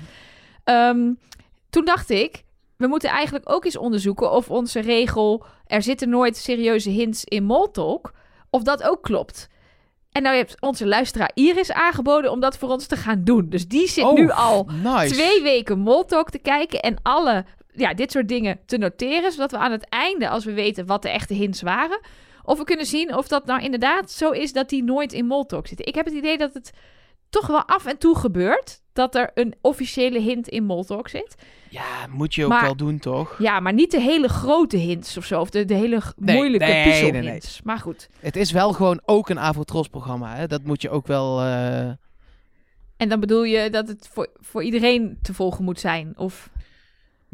[0.64, 1.12] Ehm,
[1.70, 2.44] toen dacht ik,
[2.78, 7.44] we moeten eigenlijk ook eens onderzoeken of onze regel, er zitten nooit serieuze hints in
[7.44, 8.12] Moltalk,
[8.50, 9.50] of dat ook klopt.
[10.14, 13.50] En nou heeft onze luisteraar Iris aangeboden om dat voor ons te gaan doen.
[13.50, 15.14] Dus die zit Oh, nu al nice.
[15.14, 19.58] twee weken Moltalk te kijken en alle ja, dit soort dingen te noteren, zodat we
[19.58, 22.00] aan het einde, als we weten wat de echte hints waren,
[22.44, 25.68] of we kunnen zien of dat nou inderdaad zo is dat die nooit in Moltalk
[25.68, 25.86] zitten.
[25.86, 26.72] Ik heb het idee dat het
[27.30, 31.36] toch wel af en toe gebeurt dat er een officiële hint in Moltalk zit.
[31.74, 33.36] Ja, moet je ook Maar- wel doen, toch?
[33.40, 36.66] Ja, maar niet de hele grote hints of zo, of de, de hele Nee, moeilijke
[36.66, 37.32] nee, puzzel nee, nee.
[37.32, 37.62] hints.
[37.64, 38.10] Maar goed.
[38.20, 40.36] Het is wel gewoon ook een Avotros-programma.
[40.36, 40.48] Hè?
[40.48, 41.42] Dat moet je ook wel...
[41.42, 41.86] eh,
[42.98, 46.14] En dan bedoel je dat het voor, voor iedereen te volgen moet zijn?
[46.18, 46.50] Of...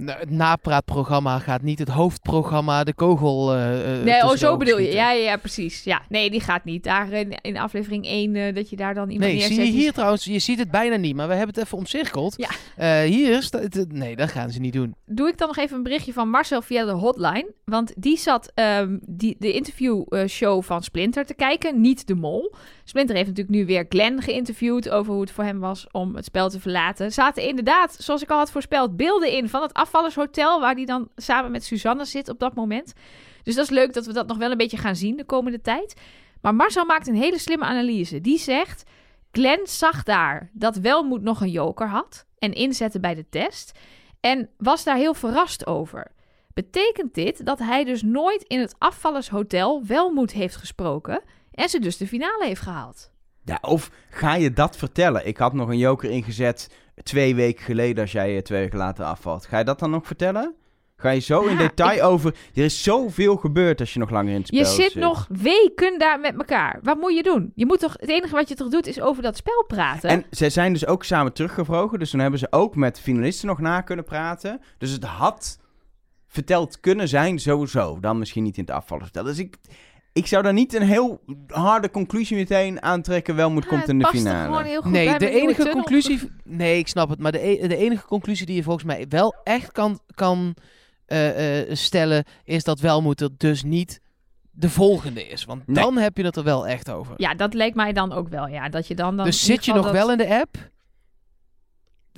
[0.05, 3.53] Het napraatprogramma gaat niet het hoofdprogramma de kogel.
[3.53, 4.91] eh eh, Nee, oh, zo bedoel je.
[4.91, 5.83] Ja, ja, ja, precies.
[5.83, 6.83] Ja, nee, die gaat niet.
[6.83, 9.93] Daar in, in aflevering 1 eh, dat je daar dan iemand Nee, zie je hier
[9.93, 12.35] trouwens, je ziet het bijna niet, maar we hebben het even omcirkeld.
[12.37, 13.03] Ja.
[13.03, 14.95] Hier staat het, nee, dat gaan ze niet doen.
[15.05, 17.53] Doe ik dan nog even een berichtje van Marcel via de hotline.
[17.65, 22.53] Want die zat ehm, die, de interviewshow van Splinter te kijken, niet de mol.
[22.89, 26.25] Splinter heeft natuurlijk nu weer Glenn geïnterviewd over hoe het voor hem was om het
[26.25, 27.11] spel te verlaten.
[27.11, 31.09] Zaten inderdaad, zoals ik al had voorspeld, beelden in van het afvallershotel waar hij dan
[31.15, 32.93] samen met Suzanne zit op dat moment.
[33.43, 35.61] Dus dat is leuk dat we dat nog wel een beetje gaan zien de komende
[35.61, 35.93] tijd.
[36.41, 38.21] Maar Marcel maakt een hele slimme analyse.
[38.21, 38.83] Die zegt,
[39.31, 43.79] Glenn zag daar dat Welmoed nog een joker had en inzette bij de test.
[44.19, 46.11] En was daar heel verrast over.
[46.53, 51.97] Betekent dit dat hij dus nooit in het afvallershotel Welmoed heeft gesproken en ze dus
[51.97, 53.11] de finale heeft gehaald?
[53.43, 55.27] Ja, of ga je dat vertellen?
[55.27, 56.69] Ik had nog een joker ingezet
[57.03, 59.45] twee weken geleden als jij je twee weken later afvalt.
[59.45, 60.55] Ga je dat dan nog vertellen?
[60.95, 62.35] Ga je zo in Ja, detail over...
[62.53, 65.99] Er is zoveel gebeurd als je nog langer in het spel Je zit nog weken
[65.99, 66.79] daar met elkaar.
[66.83, 67.51] Wat moet je doen?
[67.55, 70.09] Je moet toch, het enige wat je toch doet is over dat spel praten.
[70.09, 71.99] En zij zijn dus ook samen teruggevlogen.
[71.99, 74.61] Dus toen hebben ze ook met finalisten nog na kunnen praten.
[74.77, 75.59] Dus het had
[76.27, 77.99] verteld kunnen zijn, sowieso.
[77.99, 79.07] Dan misschien niet in het afvallen.
[79.11, 79.57] Dus ik,
[80.19, 83.35] ik zou daar niet een heel harde conclusie meteen aantrekken.
[83.35, 84.45] Wel moet Ja, komt in de er finale.
[84.45, 86.19] gewoon heel goed nee, bij de enige conclusie...
[86.43, 87.19] Nee, ik snap het.
[87.19, 90.55] Maar de, e- de enige conclusie die je volgens mij wel echt kan, kan
[91.05, 94.01] eh, eh, stellen, is dat Welmoed dus niet
[94.51, 95.45] de volgende is.
[95.45, 95.83] Want Nee.
[95.83, 97.13] dan heb je het er wel echt over.
[97.17, 98.47] Ja, dat leek mij dan ook wel.
[98.47, 100.57] Ja, dat je dan, dan dus zit je nog wel in de app?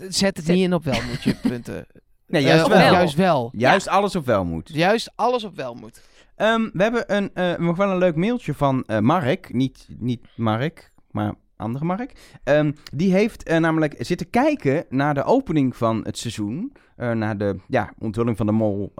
[0.08, 1.86] Zet het niet in op Welmoed, je punten.
[2.28, 2.92] Nee, Eh, juist of wel.
[2.92, 3.50] juist wel.
[3.58, 4.70] Juist alles op wel moet.
[4.74, 6.02] Juist alles op Welmoed.
[6.42, 9.54] Ehm, we hebben een, eh, nog wel een leuk mailtje van eh, Mark.
[9.54, 12.40] Niet, niet Mark, maar andere Mark.
[12.44, 16.72] Ehm, die heeft eh, namelijk zitten kijken naar de opening van het seizoen.
[17.14, 18.94] naar de ja, onthulling van de mol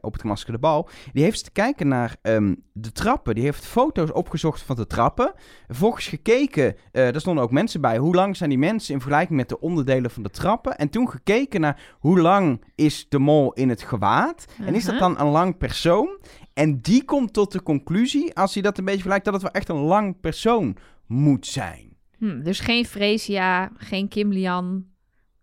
[0.00, 0.88] op het gemaskerde bal.
[1.12, 3.34] Die heeft zitten kijken naar ehm, de trappen.
[3.34, 5.32] Die heeft foto's opgezocht van de trappen.
[5.66, 7.98] Vervolgens gekeken, daar stonden ook mensen bij.
[7.98, 10.76] Hoe lang zijn die mensen in vergelijking met de onderdelen van de trappen?
[10.78, 14.44] En toen gekeken naar hoe lang is de mol in het gewaad?
[14.66, 15.02] En is dat Mhm.
[15.02, 16.18] dan een lang persoon?
[16.56, 19.52] En die komt tot de conclusie, als hij dat een beetje vergelijkt, dat het wel
[19.52, 21.96] echt een lang persoon moet zijn.
[22.18, 24.84] Hm, dus geen Freesia, geen Kim Lian.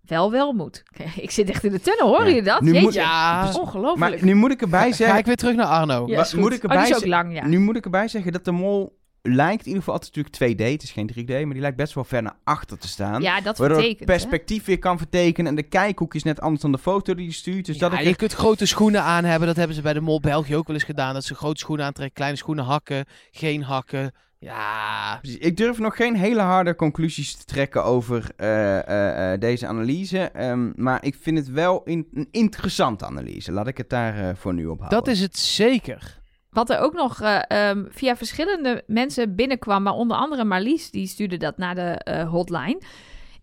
[0.02, 0.84] Wel Welmoed.
[1.16, 2.26] Ik zit echt in de tunnel, Ja.
[2.28, 2.62] jullie dat?
[2.62, 2.82] Nu Jeetje.
[2.86, 4.00] moet- Ja, Dat is ongelooflijk.
[4.16, 6.08] Maar nu moet ik erbij ga zeggen, ik weer terug naar Arno.
[6.08, 6.40] Ja, wa- is goed.
[6.40, 7.46] moet ik oh, erbij is ook lang, ja.
[7.48, 10.72] nu moet ik erbij zeggen dat de mol lijkt in ieder geval altijd natuurlijk 2D,
[10.72, 13.22] het is geen 3D, maar die lijkt best wel ver naar achter te staan.
[13.22, 14.06] Ja, dat Waardoor het hè?
[14.06, 17.32] perspectief weer kan vertekenen en de kijkhoek is net anders dan de foto die je
[17.32, 17.66] stuurt.
[17.66, 19.48] Dus Ja, dat ik je echt- kunt grote schoenen aan hebben.
[19.48, 21.14] Dat hebben ze bij de Mol België ook wel eens gedaan.
[21.14, 24.12] Dat ze grote schoenen aantrekken, kleine schoenen hakken, geen hakken.
[24.40, 25.40] Ja, Precies.
[25.40, 30.20] Ik durf nog geen hele harde conclusies te trekken over eh, eh, eh, deze analyse.
[30.20, 33.52] ehm, maar ik vind het wel in- een interessante analyse.
[33.52, 35.00] Laat ik het daar eh, voor nu op houden.
[35.00, 36.22] dat is het zeker.
[36.54, 41.08] Wat er ook nog eh, ehm, via verschillende mensen binnenkwam, maar onder andere Marlies, die
[41.08, 42.82] stuurde dat naar de eh, hotline,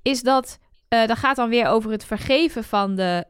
[0.03, 3.25] is dat, eh dat gaat dan weer over het vergeven van de,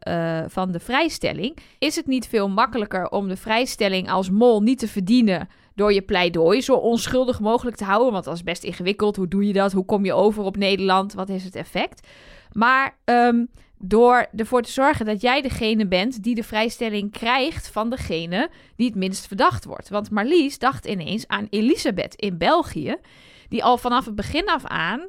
[0.49, 1.57] van de vrijstelling.
[1.79, 6.01] Is het niet veel makkelijker om de vrijstelling als mol niet te verdienen door je
[6.01, 8.11] pleidooi zo onschuldig mogelijk te houden?
[8.11, 9.15] Want dat is best ingewikkeld.
[9.15, 9.71] Hoe doe je dat?
[9.71, 11.13] Hoe kom je over op Nederland?
[11.13, 12.07] Wat is het effect?
[12.51, 13.45] Maar ehm,
[13.83, 18.87] door ervoor te zorgen dat jij degene bent die de vrijstelling krijgt van degene die
[18.87, 19.89] het minst verdacht wordt.
[19.89, 22.95] Want Marlies dacht ineens aan Elisabeth in België,
[23.49, 25.07] die al vanaf het begin af aan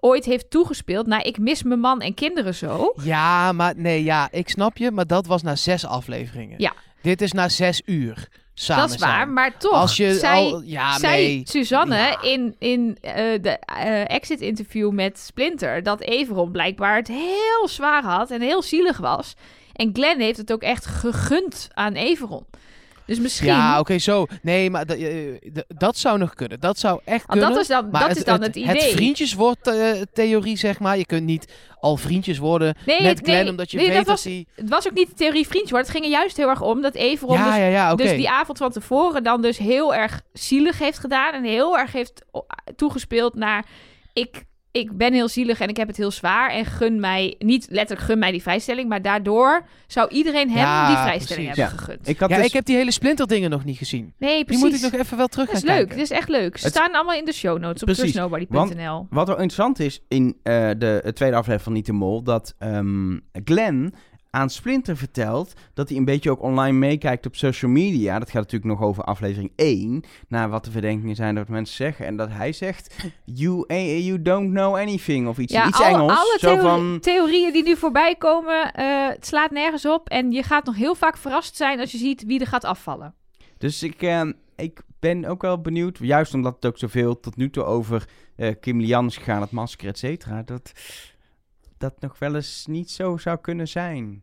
[0.00, 2.92] ooit heeft toegespeeld naar ik mis mijn man en kinderen zo.
[3.02, 4.90] Ja, maar nee, ja, ik snap je.
[4.90, 6.60] Maar dat was na zes afleveringen.
[6.60, 6.72] Ja.
[7.02, 8.28] Dit is na zes uur
[8.60, 9.32] samen dat is waar, zijn.
[9.32, 10.62] maar toch, Als je zij, al...
[10.64, 11.42] Ja, zei nee.
[11.44, 12.22] Suzanne Ja.
[12.22, 18.30] in, in eh, de eh, exit-interview met Splinter dat Everon blijkbaar het heel zwaar had
[18.30, 19.34] en heel zielig was.
[19.72, 22.46] En Glenn heeft het ook echt gegund aan Everon.
[23.10, 23.46] Dus misschien...
[23.48, 24.26] Ja, oké, zo.
[24.42, 26.60] Nee, maar dat- eh, dat zou nog kunnen.
[26.60, 27.50] Dat zou echt kunnen.
[27.50, 28.68] dat is dan, Maar dat is dan het, idee.
[28.76, 30.98] Het vriendjeswoord-theorie, zeg maar.
[30.98, 34.06] Je kunt niet al vriendjes worden Nee, met Glenn, nee, omdat je nee, weet dat
[34.06, 34.46] dat, was- hij...
[34.54, 35.82] Het was ook niet de theorie vriendje hoor.
[35.82, 38.30] Het ging er juist heel erg om dat Everon Ja, dus, ja, ja, dus die
[38.30, 41.32] avond van tevoren dan dus heel erg zielig heeft gedaan.
[41.34, 42.24] En heel erg heeft
[42.76, 43.64] toegespeeld naar...
[44.12, 46.50] Ik, ik ben heel zielig en ik heb het heel zwaar.
[46.50, 48.88] En gun mij, niet letterlijk gun mij die vrijstelling.
[48.88, 51.62] Maar daardoor zou iedereen hem Ja, die vrijstelling precies.
[51.62, 52.08] hebben gegund.
[52.08, 52.46] Ik had Ja, dus...
[52.46, 54.12] ik heb die hele Splinter dingen nog niet gezien.
[54.18, 54.62] nee, Die precies.
[54.64, 55.78] moet ik nog even wel terug dat is gaan leuk.
[55.78, 55.96] kijken.
[55.96, 56.56] Dit is echt leuk.
[56.56, 59.06] Ze Het- staan allemaal in de show notes op trustnobody.nl.
[59.10, 62.54] Wat wel interessant is in eh, de, de tweede aflevering van Niet de Mol, dat
[62.58, 63.94] ehm, Glenn
[64.30, 68.18] aan Splinter vertelt dat hij een beetje ook online meekijkt op social media.
[68.18, 72.06] Dat gaat natuurlijk nog over aflevering 1, naar wat de verdenkingen zijn dat mensen zeggen.
[72.06, 75.88] En dat hij zegt, you, eh, you don't know anything, of iets, Ja, iets alle,
[75.88, 76.12] Engels.
[76.12, 80.08] alle zo van, theorieën die nu voorbij komen, eh, het slaat nergens op.
[80.08, 83.14] En je gaat nog heel vaak verrast zijn als je ziet wie er gaat afvallen.
[83.58, 84.02] Dus ik,
[84.56, 88.54] ik ben ook wel benieuwd, juist omdat het ook zoveel tot nu toe over eh,
[88.60, 90.72] Kim Lian is gegaan, het masker, et cetera, dat
[91.80, 94.22] dat nog wel eens niet zo zou kunnen zijn.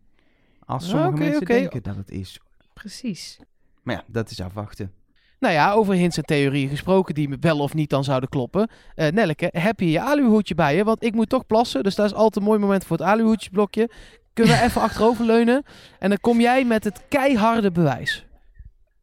[0.65, 2.39] Als sommige mensen denken dat het is.
[2.74, 3.39] Precies.
[3.84, 4.91] Maar ja, dat is afwachten.
[5.39, 8.70] Nou ja, over hints en theorieën gesproken die me wel of niet dan zouden kloppen.
[8.96, 10.84] Eh Nelleke, heb je je aluhoedje bij je?
[10.84, 13.89] Want ik moet toch plassen, dus dat is altijd een mooi moment voor het aluhoedjesblokje.
[14.34, 15.63] Kunnen we even achteroverleunen?
[16.00, 18.27] En dan kom jij met het keiharde bewijs.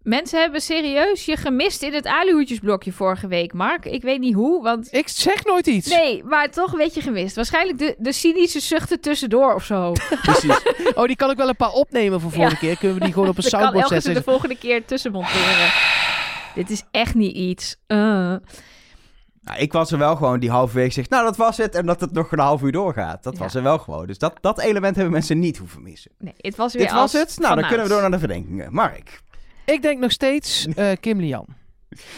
[0.04, 3.84] Mensen hebben serieus je gemist in het aluhoedjesblokje vorige week, Mark.
[3.84, 4.88] Ik weet niet hoe, want...
[4.94, 5.88] Ik zeg nooit iets.
[5.88, 7.36] Nee, maar toch een beetje gemist.
[7.36, 9.92] Waarschijnlijk de, de cynische zuchten tussendoor of zo.
[10.22, 10.62] Precies.
[10.94, 12.76] Oh, die kan ik wel een paar opnemen voor volgende keer.
[12.78, 14.14] Kunnen we die gewoon op een kan soundboard elke zetten?
[14.14, 15.72] de volgende keer tussen monteren.
[16.54, 17.76] Dit is echt niet iets.
[17.88, 17.98] Uh.
[17.98, 21.74] Nou, ik was er wel gewoon die halverwege zegt, nou dat was het.
[21.74, 23.22] En dat het nog een half uur doorgaat.
[23.22, 23.38] Dat Ja.
[23.38, 24.06] was er wel gewoon.
[24.06, 26.10] Dus dat, dat element hebben mensen niet hoeven missen.
[26.18, 27.36] Nee, het was weer Dit was het.
[27.38, 28.72] Nou, dan kunnen we door naar de verdenkingen.
[28.72, 29.22] Mark.
[29.64, 31.46] Ik denk nog steeds eh, Kim Lian.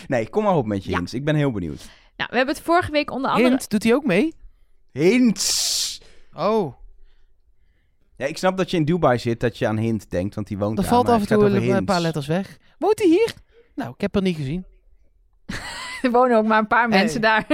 [0.06, 0.96] Nee, kom maar op met je Ja.
[0.96, 1.14] hints.
[1.14, 1.88] Ik ben heel benieuwd.
[2.16, 3.48] Nou, we hebben het vorige week onder andere...
[3.48, 4.34] Hint, doet hij ook mee?
[4.92, 6.00] Hints!
[6.32, 6.74] Oh,
[8.16, 10.58] Ja, ik snap dat je in Dubai zit, dat je aan hint denkt, want die
[10.58, 10.92] woont er daar.
[10.92, 11.92] valt maar af en het gaat toe over een, een hints.
[11.92, 12.58] paar letters weg.
[12.78, 13.34] Woont hij hier?
[13.74, 14.64] Nou, ik heb er niet gezien.
[16.02, 17.46] Er wonen ook maar een paar mensen daar.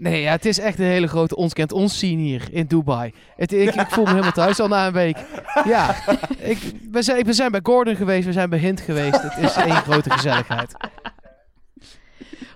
[0.00, 3.12] Nee, ja, het is echt een hele grote ons kent ons hier in Dubai.
[3.36, 5.16] Het, ik, ik voel me helemaal thuis al na een week.
[5.64, 5.96] Ja,
[6.38, 6.58] ik,
[6.90, 9.22] we, zijn, we zijn bij Gordon geweest, we zijn bij Hint geweest.
[9.22, 10.76] Het is één grote gezelligheid.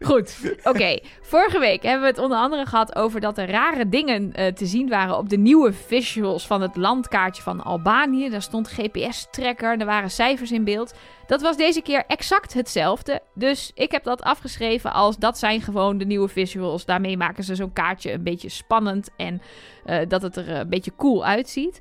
[0.03, 0.99] Goed, oké.
[1.21, 4.67] Vorige week hebben we het onder andere gehad over dat er rare dingen eh, te
[4.67, 8.31] zien waren op de nieuwe visuals van het landkaartje van Albanië.
[8.31, 10.95] Daar stond GPS-tracker, er waren cijfers in beeld.
[11.27, 13.21] Dat was deze keer exact hetzelfde.
[13.35, 16.85] Dus ik heb dat afgeschreven als dat zijn gewoon de nieuwe visuals.
[16.85, 19.43] Daarmee maken ze zo'n kaartje een beetje spannend en
[19.85, 21.81] eh, dat het er een beetje cool uitziet.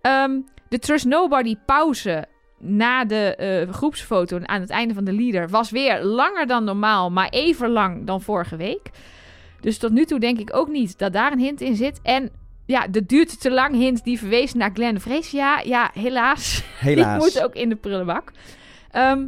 [0.00, 2.26] Ehm, de Trust Nobody pauze
[2.60, 7.10] na de eh, groepsfoto aan het einde van de leader was weer langer dan normaal,
[7.10, 8.90] maar even lang dan vorige week.
[9.60, 12.00] Dus tot nu toe denk ik ook niet dat daar een hint in zit.
[12.02, 12.30] En
[12.66, 15.30] ja, de duurt te lang hint die verwees naar Glenn Vrees.
[15.30, 16.62] Ja, ja, helaas.
[16.78, 17.22] Helaas.
[17.22, 18.32] Die moet ook in de prullenbak.
[18.90, 19.26] Ehm,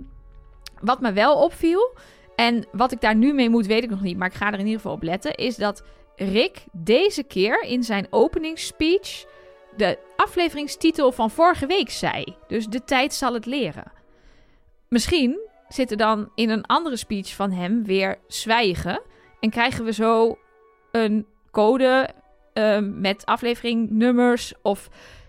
[0.80, 1.96] wat me wel opviel,
[2.36, 4.58] en wat ik daar nu mee moet, weet ik nog niet, maar ik ga er
[4.58, 5.82] in ieder geval op letten, is dat
[6.16, 9.24] Rick deze keer in zijn openingsspeech
[9.76, 12.24] de afleveringstitel van vorige week zei.
[12.46, 13.92] Dus de tijd zal het leren.
[14.88, 19.00] Misschien zit er dan in een andere speech van hem weer zwijgen.
[19.40, 20.38] En krijgen we zo
[20.90, 22.08] een code
[22.52, 24.88] ehm, met afleveringnummers of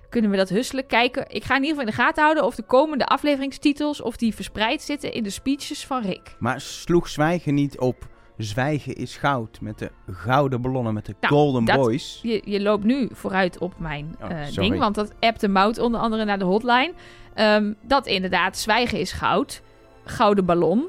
[0.09, 1.25] kunnen we dat husselen kijken.
[1.29, 4.35] Ik ga in ieder geval in de gaten houden of de komende afleveringstitels of die
[4.35, 6.35] verspreid zitten in de speeches van Rick.
[6.39, 11.33] Maar sloeg zwijgen niet op zwijgen is goud met de gouden ballonnen, met de Nou,
[11.33, 12.19] golden dat- boys?
[12.23, 15.99] Je, je loopt nu vooruit op mijn Oh, eh, ding, want dat appte Mout onder
[16.01, 16.93] andere naar de hotline.
[17.33, 19.61] Ehm, dat inderdaad zwijgen is goud,
[20.05, 20.85] gouden ballon.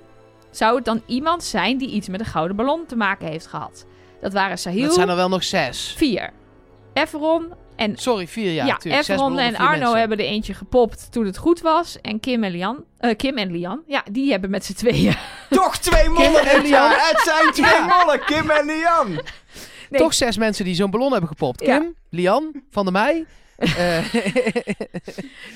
[0.50, 3.86] Zou het dan iemand zijn die iets met een gouden ballon te maken heeft gehad?
[4.20, 5.94] Dat waren Sahil, Dat zijn er wel nog zes.
[5.96, 6.30] vier.
[6.92, 8.66] Everon en Sorry, vier jaar.
[8.66, 9.04] ja, tuurlijk.
[9.04, 9.98] Zes Efron en Arno mensen.
[9.98, 12.00] hebben er eentje gepopt toen het goed was.
[12.00, 15.14] En Kim en Lian, eh, Kim en Lian, ja, die hebben met z'n tweeën.
[15.50, 16.90] Toch twee mollen en Lian.
[16.90, 19.08] Het zijn twee mollen, Kim en Lian!
[19.90, 20.00] Nee.
[20.00, 21.60] Toch zes mensen die zo'n ballon hebben gepopt.
[21.66, 21.78] Ja.
[21.78, 23.24] Kim, Lian, Van der Meij.
[23.58, 24.12] eh,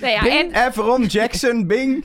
[0.01, 0.53] Nou ja, Bing.
[0.53, 2.05] en, Everon, Jackson, Bing.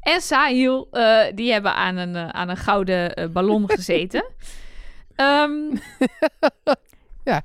[0.00, 4.24] en Sahil, eh, die hebben aan een, aan een gouden ballon gezeten.
[5.16, 5.76] Ehm,
[7.24, 7.42] Ja.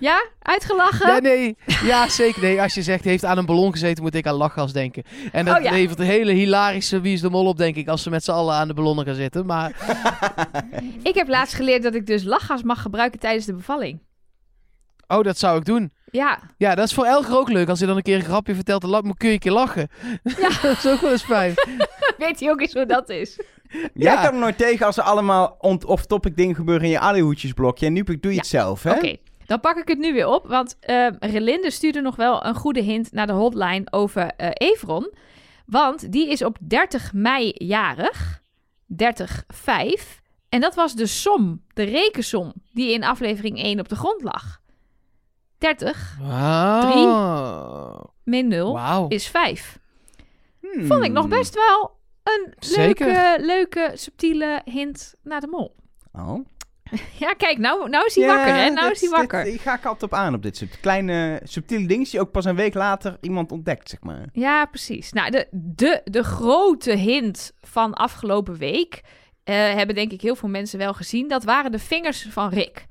[0.00, 1.22] Ja, uitgelachen?
[1.22, 1.56] nee, nee.
[1.82, 2.42] Ja, zeker.
[2.42, 5.02] Nee, als je zegt heeft aan een ballon gezeten, moet ik aan lachgas denken.
[5.32, 5.70] En dat Oh, ja.
[5.70, 8.30] levert een hele hilarische Wie is de Mol op, denk ik, als ze met z'n
[8.30, 9.46] allen aan de ballonnen gaan zitten.
[9.46, 9.72] Maar
[11.02, 14.00] Ik heb laatst geleerd dat ik dus lachgas mag gebruiken tijdens de bevalling.
[15.06, 15.92] oh, dat zou ik doen.
[16.10, 17.68] Ja, Ja, dat is voor Elger ook leuk.
[17.68, 19.88] Als hij dan een keer een grapje vertelt, dan kun je een keer lachen.
[20.22, 20.48] Ja.
[20.62, 21.54] dat is ook wel eens fijn.
[22.18, 23.40] weet hij ook eens hoe dat is?
[23.70, 24.22] Jij Ja.
[24.22, 27.86] kan er nooit tegen als er allemaal on- off-topic dingen gebeuren in je alihoedjesblokje.
[27.86, 28.36] En nu doe je Ja.
[28.36, 28.92] het zelf, hè?
[28.92, 29.16] Oké,
[29.48, 30.46] dan pak ik het nu weer op.
[30.46, 35.12] Want eh, Relinde stuurde nog wel een goede hint naar de hotline over eh Evron.
[35.66, 38.42] Want die is op 30 mei jarig.
[38.88, 40.20] 30-5.
[40.48, 44.60] En dat was de som, de rekensom, die in aflevering 1 op de grond lag.
[45.58, 48.14] 30 Wauw.
[48.24, 49.08] min 0 Wauw.
[49.08, 49.78] is 5.
[50.60, 50.86] Hmm.
[50.86, 53.06] Vond ik nog best wel een Zeker.
[53.06, 55.74] leuke, leuke, subtiele hint naar de mol.
[56.12, 56.46] Oh.
[57.18, 58.70] Ja, kijk, nou, nou is hij wakker, hè?
[58.70, 59.46] Nou is hij wakker.
[59.46, 62.44] Ik ga ik altijd op aan op dit soort kleine subtiele dingen die ook pas
[62.44, 64.26] een week later iemand ontdekt, zeg maar.
[64.32, 65.12] Ja, precies.
[65.12, 69.00] Nou, de, de, de grote hint van afgelopen week
[69.44, 71.28] eh, hebben denk ik heel veel mensen wel gezien.
[71.28, 72.86] Dat waren de vingers van Rick.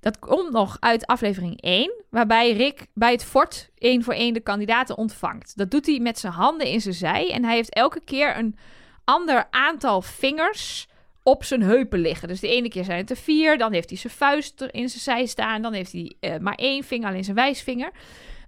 [0.00, 4.40] Dat komt nog uit aflevering 1, waarbij Rick bij het fort één voor één de
[4.40, 5.56] kandidaten ontvangt.
[5.56, 8.56] Dat doet hij met zijn handen in zijn zij en hij heeft elke keer een
[9.04, 10.87] ander aantal vingers
[11.28, 12.28] op zijn heupen liggen.
[12.28, 15.02] Dus de ene keer zijn het er vier, dan heeft hij zijn vuist in zijn
[15.02, 17.90] zij staan, dan heeft hij eh, maar één vinger, alleen zijn wijsvinger.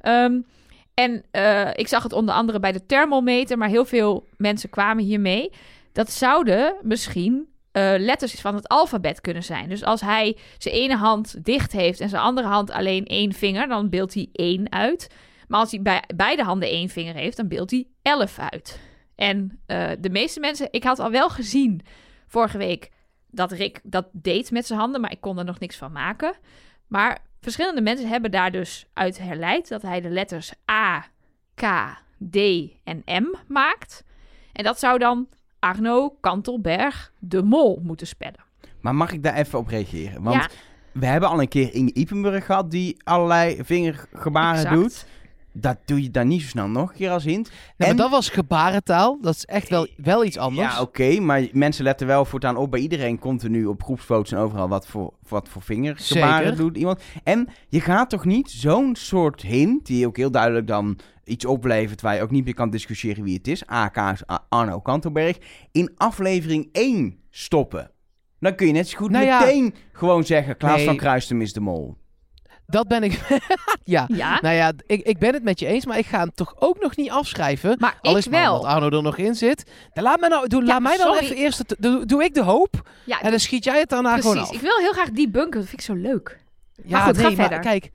[0.01, 0.41] Ehm,
[0.95, 5.05] en eh, ik zag het onder andere bij de thermometer, maar heel veel mensen kwamen
[5.05, 5.51] hiermee.
[5.93, 9.69] Dat zouden misschien eh, letters van het alfabet kunnen zijn.
[9.69, 13.69] Dus als hij zijn ene hand dicht heeft en zijn andere hand alleen één vinger,
[13.69, 15.11] dan beeldt hij één uit.
[15.49, 18.81] Maar als hij bij beide handen één vinger heeft, dan beeldt hij elf uit.
[19.15, 19.61] En
[20.01, 21.83] de meeste mensen, ik had al wel gezien
[22.31, 22.91] vorige week
[23.31, 26.35] dat Rick dat deed met zijn handen, maar ik kon er nog niks van maken.
[26.87, 31.05] Maar verschillende mensen hebben daar dus uit herleid dat hij de letters A,
[31.55, 31.63] K,
[32.31, 32.37] D
[32.85, 34.05] en M maakt.
[34.53, 38.45] En dat zou dan Arno Kantelberg de Mol moeten spellen.
[38.81, 40.23] Maar mag ik daar even op reageren?
[40.23, 40.49] Want Ja.
[40.93, 44.75] we hebben al een keer Inge Ipenburg gehad die allerlei vingergebaren Exact.
[44.75, 45.07] doet.
[45.53, 47.49] Dat doe je dan niet zo snel nog een keer als hint.
[47.51, 49.19] Nee, En- maar dat was gebarentaal.
[49.21, 50.75] Dat is echt wel, wel iets anders.
[50.75, 54.69] Ja, oké, maar mensen letten wel voortaan op bij iedereen continu op groepsfoto's en overal
[54.69, 56.57] wat voor, wat voor vingergebaren Zeker.
[56.57, 57.03] doet iemand.
[57.25, 62.01] En je gaat toch niet zo'n soort hint, die ook heel duidelijk dan iets oplevert
[62.01, 63.97] waar je ook niet meer kan discussiëren wie het is, AK
[64.49, 65.39] Arno Kantelberg,
[65.73, 67.91] in aflevering 1 stoppen.
[68.41, 69.41] Dan kun je net zo goed Nou ja.
[69.41, 70.57] meteen gewoon zeggen...
[70.57, 70.85] Klaas Nee.
[70.87, 71.97] van Kruistum is de mol.
[72.71, 73.21] Dat ben ik.
[73.85, 74.05] ja.
[74.09, 76.55] Ja, Nou ja, ik, ik ben het met je eens, maar ik ga hem toch
[76.59, 77.77] ook nog niet afschrijven.
[77.79, 78.55] maar Al ik is maar wel.
[78.57, 79.71] omdat Arno er nog in zit.
[79.93, 81.59] Dan laat, me nou, doe, Ja, laat mij dan even eerst...
[81.59, 84.51] Het, doe, doe ik de hoop Ja, en dan schiet jij het daarna gewoon precies.
[84.51, 84.57] af.
[84.57, 86.41] Ik wil heel graag die bunker, dat vind ik zo leuk.
[86.85, 87.71] Ja, goed, ga nee, maar verder.
[87.71, 87.91] kijk,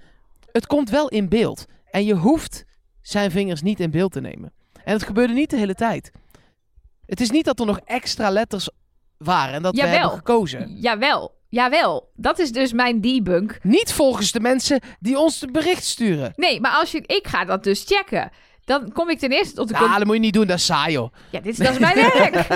[0.51, 1.65] het komt wel in beeld.
[1.91, 2.65] En je hoeft
[3.01, 4.53] zijn vingers niet in beeld te nemen.
[4.84, 6.11] En het gebeurde niet de hele tijd.
[7.05, 8.69] Het is niet dat er nog extra letters
[9.17, 9.93] waren en dat we Jawel.
[9.99, 10.76] hebben gekozen.
[10.80, 12.10] Jawel, jawel.
[12.16, 13.58] Dat is dus mijn debunk.
[13.62, 16.34] Niet volgens de mensen die ons de bericht sturen.
[16.36, 18.32] Nee, maar als je, ik ga dat dus checken.
[18.66, 19.97] Dan kom ik ten eerste tot de Ja, conclusie.
[19.97, 21.14] dat moet je niet doen, dat is saai joh.
[21.32, 22.34] Ja, dit is, dat is mijn werk.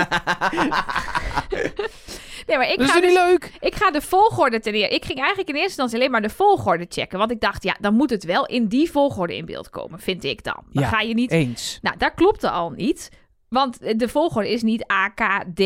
[2.46, 3.52] nee, maar ik dat is ga, niet dus, leuk?
[3.60, 4.94] ik ga de volgorde ten eerste.
[4.94, 7.18] Ik ging eigenlijk in eerste instantie alleen maar de volgorde checken.
[7.18, 10.24] Want ik dacht, ja, dan moet het wel in die volgorde in beeld komen, vind
[10.24, 10.62] ik dan.
[10.72, 10.88] Dan Ja.
[10.88, 11.78] ga je niet Eens.
[11.82, 13.08] Nou, daar klopte al niet.
[13.48, 15.58] Want de volgorde is niet A, K, D,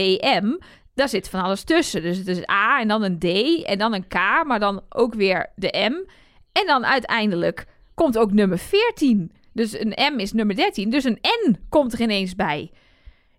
[0.43, 0.59] M.
[0.95, 2.03] Daar zit van alles tussen.
[2.03, 3.25] Dus het is A en dan een D
[3.65, 4.15] en dan een K,
[4.47, 6.11] maar dan ook weer de M.
[6.53, 9.33] En dan uiteindelijk komt ook nummer 14.
[9.53, 10.91] Dus een M is nummer 13.
[10.91, 12.71] Dus een N komt er ineens bij.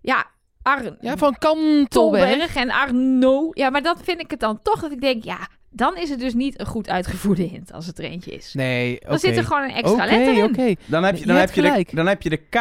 [0.00, 0.26] Ja,
[0.62, 2.56] Ar Ja, van Kantelberg.
[2.56, 3.50] En Arno.
[3.52, 6.18] Ja, maar dan vind ik het dan toch dat ik denk, ja, dan is het
[6.18, 8.54] dus niet een goed uitgevoerde hint als het er eentje is.
[8.54, 9.08] Nee, oké.
[9.08, 10.44] Dan zit er gewoon een extra Oké, letter in.
[10.44, 10.74] oké.
[10.86, 12.58] Dan heb je, dan, heb je, de, dan heb je de K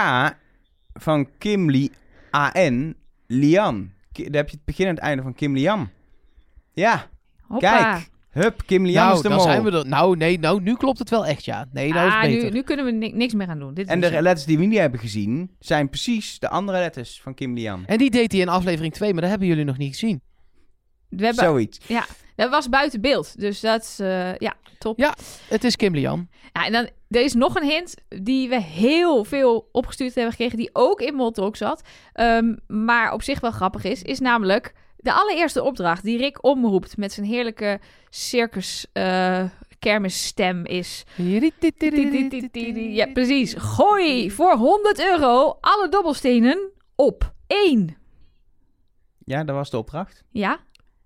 [0.94, 1.92] van Kim Li
[2.36, 2.96] A-N
[3.28, 3.94] Lian.
[4.24, 5.90] Dan heb je het begin en het einde van Kim Lian.
[6.74, 7.10] Ja,
[7.42, 7.94] Hoppa.
[7.94, 8.10] kijk.
[8.30, 9.46] Hup, Kim Lian Nou, is de dan mol.
[9.46, 9.88] zijn we er.
[9.88, 11.68] Nou, nee, nou, nu klopt het wel echt, ja.
[11.72, 12.44] Nee, nou is ah, beter.
[12.44, 13.74] nu, nu kunnen we ni- niks meer aan doen.
[13.74, 17.34] Dit En de letters die we niet hebben gezien, zijn precies de andere letters van
[17.34, 17.84] Kim Lian.
[17.86, 20.22] En die deed hij in aflevering 2, maar dat hebben jullie nog niet gezien.
[21.10, 21.80] we hebben, Zoiets.
[22.36, 23.40] dat was buiten beeld.
[23.40, 25.00] Dus dat is, eh, ja, top.
[25.00, 25.16] Ja.
[25.48, 26.30] Het is Kim Lian.
[26.54, 30.58] Ja, en dan, er is nog een hint die we heel veel opgestuurd hebben gekregen,
[30.58, 31.82] die ook in Moltalk zat.
[32.14, 36.98] Ehm, maar op zich wel grappig is, is namelijk de allereerste opdracht die Rick omroept
[36.98, 39.44] met zijn heerlijke circus eh
[39.86, 41.04] kermisstem is...
[42.96, 43.54] Ja, precies.
[43.58, 47.98] Gooi voor 100 euro alle dobbelstenen op één.
[49.24, 50.24] Ja, dat was de opdracht.
[50.32, 50.60] Ja,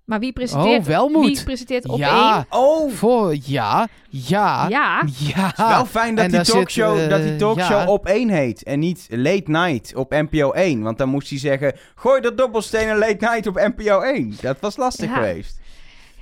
[0.09, 1.25] maar wie presenteert, Oh, Welmoed.
[1.25, 2.35] wie presenteert op ja.
[2.35, 2.45] één?
[2.49, 5.53] Oh, Voor, ja, ja, Ja, ja.
[5.57, 7.87] wel fijn dat en die talkshow, zit, eh, dat die talkshow ja.
[7.87, 8.63] op één heet.
[8.63, 10.81] En niet Late Night op NPO 1.
[10.81, 14.35] Want dan moest hij zeggen, gooi dat dobbelstenen Late Night op NPO 1.
[14.41, 15.13] Dat was lastig Ja.
[15.15, 15.57] geweest.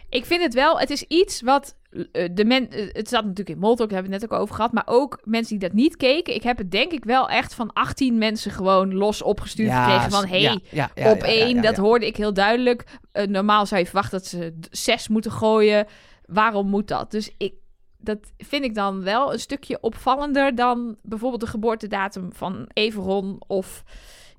[0.10, 1.76] Ik vind het wel, het is iets wat
[2.12, 4.44] eh, de men, eh, het zat natuurlijk in Moltalk, daar hebben we het net ook
[4.44, 6.36] over gehad, maar ook mensen die dat niet keken.
[6.36, 10.26] Ik heb het denk ik wel echt van 18 mensen gewoon los opgestuurd gekregen van,
[10.26, 11.82] hey, ja, ja, ja, op ja, ja, één, ja, dat ja.
[11.82, 12.84] hoorde ik heel duidelijk.
[13.12, 15.86] Eh, normaal zou je verwachten dat ze zes moeten gooien.
[16.26, 17.12] Waarom moet dat?
[17.12, 17.54] Dus ik,
[17.98, 23.84] dat vind ik dan wel een stukje opvallender dan bijvoorbeeld de geboortedatum van Everon of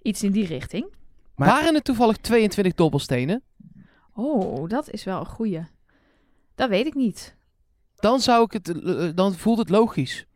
[0.02, 0.86] iets in die richting.
[1.34, 3.42] Maar- Waren het toevallig 22 dobbelstenen?
[4.20, 5.66] Oh, dat is wel een goeie.
[6.54, 7.36] Dat weet ik niet.
[7.96, 10.26] Dan zou ik het, eh, eh, dan voelt het logisch.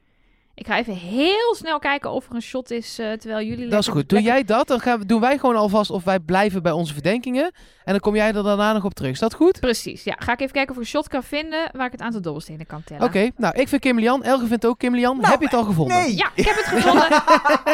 [0.55, 3.69] Ik ga even heel snel kijken of er een shot is eh, terwijl jullie.
[3.69, 4.09] Dat is goed.
[4.09, 6.93] Doe jij dat, dan gaan we, doen wij gewoon alvast of wij blijven bij onze
[6.93, 7.45] verdenkingen.
[7.85, 9.11] En dan kom jij er daarna nog op terug.
[9.11, 9.61] Is dat goed?
[9.61, 10.05] Precies.
[10.05, 12.21] Ja, ga ik even kijken of ik een shot kan vinden waar ik het aantal
[12.21, 13.05] dobbelstenen kan tellen.
[13.05, 14.23] Oké, nou ik vind Kim Lian.
[14.23, 15.17] Elge vindt ook Kim Lian.
[15.17, 15.97] Nou, Heb je het al gevonden?
[15.97, 17.09] Nee, Ja, ik heb het gevonden.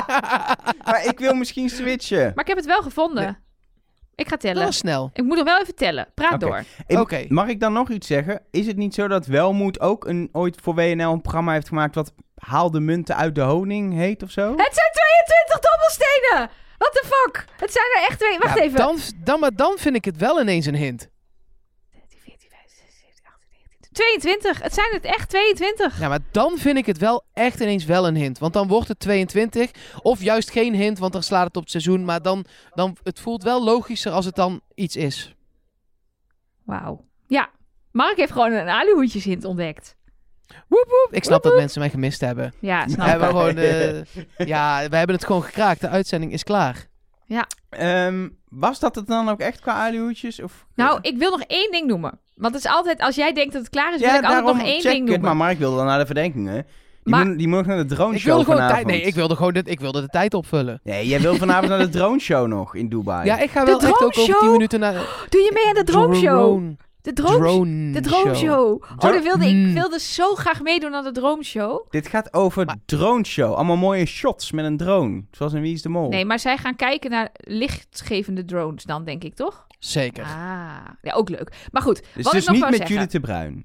[0.91, 2.33] maar ik wil misschien switchen.
[2.35, 3.47] maar ik heb het wel gevonden.
[4.19, 4.65] Ik ga tellen.
[4.65, 5.11] Dat snel.
[5.13, 6.09] Ik moet nog wel even tellen.
[6.15, 6.65] Praat door.
[6.87, 7.25] Oké.
[7.29, 8.43] Mag ik dan nog iets zeggen?
[8.51, 11.95] Is het niet zo dat Welmoed ook een, ooit voor WNL een programma heeft gemaakt
[11.95, 14.51] wat Haal de munten uit de honing heet of zo?
[14.57, 14.91] Het zijn
[15.49, 16.51] 22 dobbelstenen!
[16.79, 17.45] What the fuck?
[17.61, 18.39] Het zijn er echt twee.
[18.39, 18.79] Wacht Ja, even.
[18.79, 21.09] Dan, dan, maar dan vind ik het wel ineens een hint.
[21.91, 24.63] 13, 14, 15, 16, 17, 18, 19, 22.
[24.63, 26.01] Het zijn het echt 22.
[26.01, 28.39] Ja, maar dan vind ik het wel echt ineens wel een hint.
[28.39, 29.71] Want dan wordt het 22.
[30.03, 32.05] Of juist geen hint, want dan slaat het op het seizoen.
[32.05, 32.45] Maar dan,
[32.75, 35.35] dan het voelt wel logischer als het dan iets is.
[36.65, 37.05] Wauw.
[37.27, 37.51] Ja.
[37.93, 39.97] Mark heeft gewoon een aluhoedjeshint ontdekt.
[40.47, 41.09] Woep woep.
[41.11, 41.61] Ik snap Woep, dat woep.
[41.61, 42.53] mensen mij gemist hebben.
[42.61, 43.35] Ja, We snap hebben ik.
[43.35, 45.81] gewoon, eh, ja, we hebben het gewoon gekraakt.
[45.81, 46.87] De uitzending is klaar.
[47.69, 50.43] Ehm, was dat het dan ook echt qua aluhoedjes?
[50.43, 50.67] Of...
[50.75, 52.21] Nou, ik wil nog één ding noemen.
[52.39, 54.45] Want het is altijd, als jij denkt dat het klaar is, wil ja, ik altijd
[54.45, 55.05] nog één check ding het.
[55.09, 55.21] noemen.
[55.21, 56.55] Maar Mark wilde dan naar de verdenkingen.
[56.55, 58.71] Die, Maar- moet, die moet nog naar de drone Ik show vanavond.
[58.71, 58.87] tijd.
[58.87, 60.81] Nee, ik wilde gewoon dit, ik wilde de tijd opvullen.
[60.85, 63.25] Nee, jij wil vanavond naar de drone show nog in Dubai.
[63.25, 64.41] Ja, ik ga De wel echt ook over droneshow?
[64.41, 64.93] 10 minuten naar
[65.29, 65.85] Doe je mee aan de?
[65.85, 68.83] Drone- De droom, drone de droomshow.
[68.99, 69.73] Oh, wilde, ik Mm.
[69.75, 71.87] wilde zo graag meedoen aan de droomshow.
[71.91, 73.55] Dit gaat over Maar- drone show.
[73.55, 75.25] Allemaal mooie shots met een drone.
[75.31, 76.09] Zoals in Wie is de Mol.
[76.09, 79.67] Nee, maar zij gaan kijken naar lichtgevende drones dan, denk ik, toch?
[79.79, 80.25] Zeker.
[80.25, 81.69] Ah, ja, ook leuk.
[81.73, 82.95] Maar goed, dus wat dus ik nog niet met zeggen.
[82.97, 83.65] Judith de Bruin.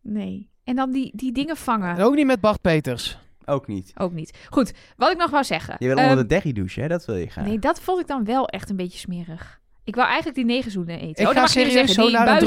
[0.00, 0.50] Nee.
[0.64, 1.96] En dan die, die dingen vangen.
[1.96, 3.18] En ook niet met Bart Peters.
[3.44, 3.92] Ook niet.
[3.96, 4.38] Ook niet.
[4.50, 5.76] Goed, wat ik nog wou zeggen.
[5.78, 6.88] Je wil Ehm, onder de derry douchen, hè?
[6.88, 7.44] Dat wil je graag.
[7.46, 9.60] Nee, dat vond ik dan wel echt een beetje smerig.
[9.84, 11.08] Ik wou eigenlijk die negenzoenen eten.
[11.08, 12.40] Ik oh, ga dan mag je serieus zeggen, zo die naar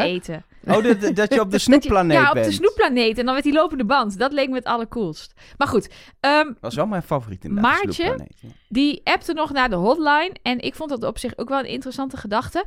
[0.00, 0.02] hè?
[0.02, 0.44] eten.
[0.66, 2.46] Oh, dat, dat- dat je op de je- snoepplaneet Ja, op bent.
[2.46, 3.18] de snoepplaneet.
[3.18, 4.18] En dan met die lopende band.
[4.18, 5.32] Dat leek me het allercoolst.
[5.56, 7.72] Maar goed, ehm, Dat was wel mijn favoriet inderdaad.
[7.80, 8.04] de Maartje?
[8.40, 8.48] ja.
[8.68, 10.32] die appte nog naar de hotline.
[10.42, 12.64] En ik vond dat op zich ook wel een interessante gedachte.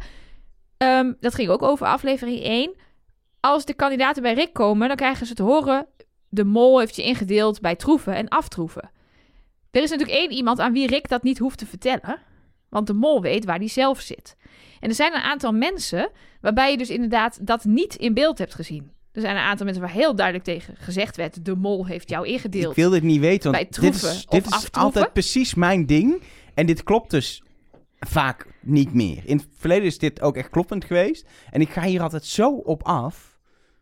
[0.77, 2.75] Ehm, dat ging ook over aflevering 1.
[3.39, 5.85] Als de kandidaten bij Rick komen, dan krijgen ze te horen...
[6.29, 8.91] de mol heeft je ingedeeld bij troeven en aftroeven.
[9.71, 12.17] Er is natuurlijk één iemand aan wie Rick dat niet hoeft te vertellen.
[12.73, 14.35] Want de mol weet waar die zelf zit.
[14.79, 16.09] En er zijn een aantal mensen
[16.41, 18.91] waarbij je dus inderdaad dat niet in beeld hebt gezien.
[19.11, 21.45] Er zijn een aantal mensen waar heel duidelijk tegen gezegd werd...
[21.45, 22.69] de mol heeft jou ingedeeld.
[22.69, 26.21] Ik wil dit niet weten, Bij want dit is, dit is altijd precies mijn ding.
[26.53, 27.43] En dit klopt dus
[27.99, 29.21] vaak niet meer.
[29.25, 31.27] In het verleden is dit ook echt kloppend geweest.
[31.51, 33.37] En ik ga hier altijd zo op af.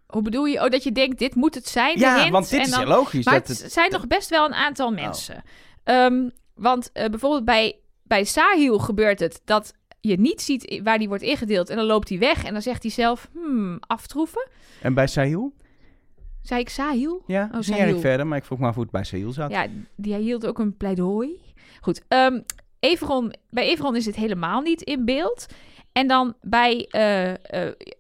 [0.08, 0.64] Hoe bedoel je?
[0.64, 2.80] Oh, dat je denkt, dit moet het zijn, Ja, hint, want dit en is dan-
[2.80, 3.26] heel logisch.
[3.26, 3.74] Maar dat het het, Oh.
[3.74, 5.44] zijn nog best wel een aantal mensen.
[5.84, 7.76] Ehm, want eh, bijvoorbeeld bij,
[8.12, 11.70] bij Sahil gebeurt het dat je niet ziet waar die wordt ingedeeld.
[11.70, 14.48] En dan loopt hij weg en dan zegt hij zelf, hmm, aftroeven.
[14.82, 15.54] En bij Sahil?
[16.42, 17.24] Zei ik Sahil?
[17.28, 17.88] Ja, Oh, niet Sahil.
[17.94, 19.52] erg verder, maar ik vroeg me af hoe het bij Sahil zat.
[19.52, 21.40] Ja, die hield ook een pleidooi.
[21.82, 22.40] Goed, ehm
[22.80, 25.46] Everon, bij Everon is het helemaal niet in beeld.
[25.92, 27.38] En dan bij, eh, eh,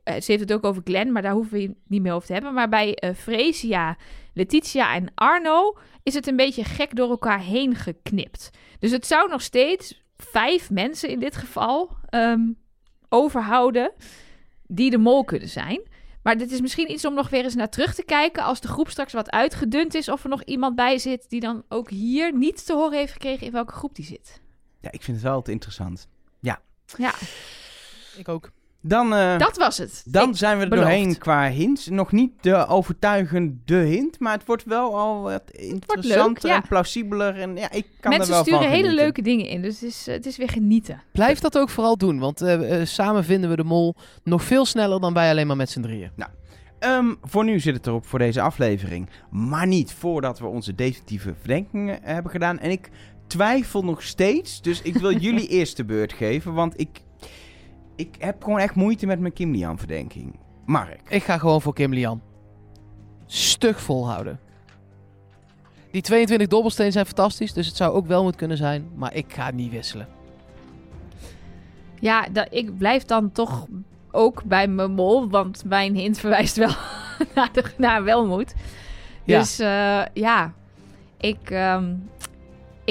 [0.03, 2.33] ze heeft het ook over Glenn, maar daar hoeven we het niet meer over te
[2.33, 2.53] hebben.
[2.53, 3.97] Maar bij eh Fresia,
[4.33, 8.49] Letitia en Arno is het een beetje gek door elkaar heen geknipt.
[8.79, 12.51] Dus het zou nog steeds vijf mensen in dit geval ehm,
[13.09, 13.91] overhouden
[14.67, 15.81] die de mol kunnen zijn.
[16.23, 18.67] Maar dit is misschien iets om nog weer eens naar terug te kijken als de
[18.67, 20.09] groep straks wat uitgedund is.
[20.09, 23.45] Of er nog iemand bij zit die dan ook hier niet te horen heeft gekregen
[23.45, 24.41] in welke groep die zit.
[24.81, 26.07] Ja, ik vind het wel altijd interessant.
[26.39, 26.61] Ja,
[28.17, 28.51] Ik ook.
[28.83, 30.03] Dan, eh, dat was het.
[30.05, 30.87] dan Ik- zijn we er beloofd.
[30.87, 31.87] doorheen qua hints.
[31.87, 36.55] Nog niet de overtuigende hint, maar het wordt wel al wat interessanter ja.
[36.55, 37.35] en plausibeler.
[37.39, 39.03] En ja, ik kan er Mensen wel sturen van hele genieten.
[39.05, 41.01] leuke dingen in, dus het is, het is weer genieten.
[41.11, 44.65] Blijf dat ook vooral doen, want eh, eh, samen vinden we de mol nog veel
[44.65, 46.11] sneller dan wij alleen maar met z'n drieën.
[46.79, 49.09] Ehm, voor nu zit het erop voor deze aflevering.
[49.31, 52.59] Maar niet voordat we onze definitieve verdenkingen hebben gedaan.
[52.59, 52.89] En ik
[53.27, 54.61] twijfel nog steeds.
[54.61, 56.53] Dus ik wil jullie eerst de beurt geven.
[56.53, 56.89] Want ik,
[57.95, 60.35] ik heb gewoon echt moeite met mijn Kim Lian verdenking.
[60.65, 61.01] Mark.
[61.07, 62.21] Ik ga gewoon voor Kim Lian.
[63.25, 64.39] Stug volhouden.
[65.91, 68.89] Die 22 dobbelstenen zijn fantastisch, dus het zou ook wel moeten kunnen zijn.
[68.95, 70.07] Maar ik ga niet wisselen.
[71.99, 73.67] Ja, dat, ik blijf dan toch
[74.11, 76.73] ook bij mijn mol, want mijn hint verwijst wel
[77.35, 78.53] naar, de, naar welmoed.
[79.23, 79.39] Ja.
[79.39, 80.53] Dus eh, ja,
[81.17, 81.93] ik, ehm,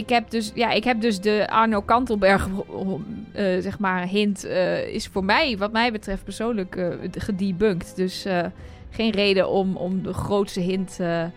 [0.01, 2.49] ik, heb dus, ja, ik heb dus de Arno Kantelberg,
[3.33, 7.97] eh, zeg maar, hint eh, is voor mij, wat mij betreft persoonlijk, eh gedebunked.
[7.97, 8.45] Dus eh,
[8.91, 11.31] geen reden om, om de grootste hint eh, eh,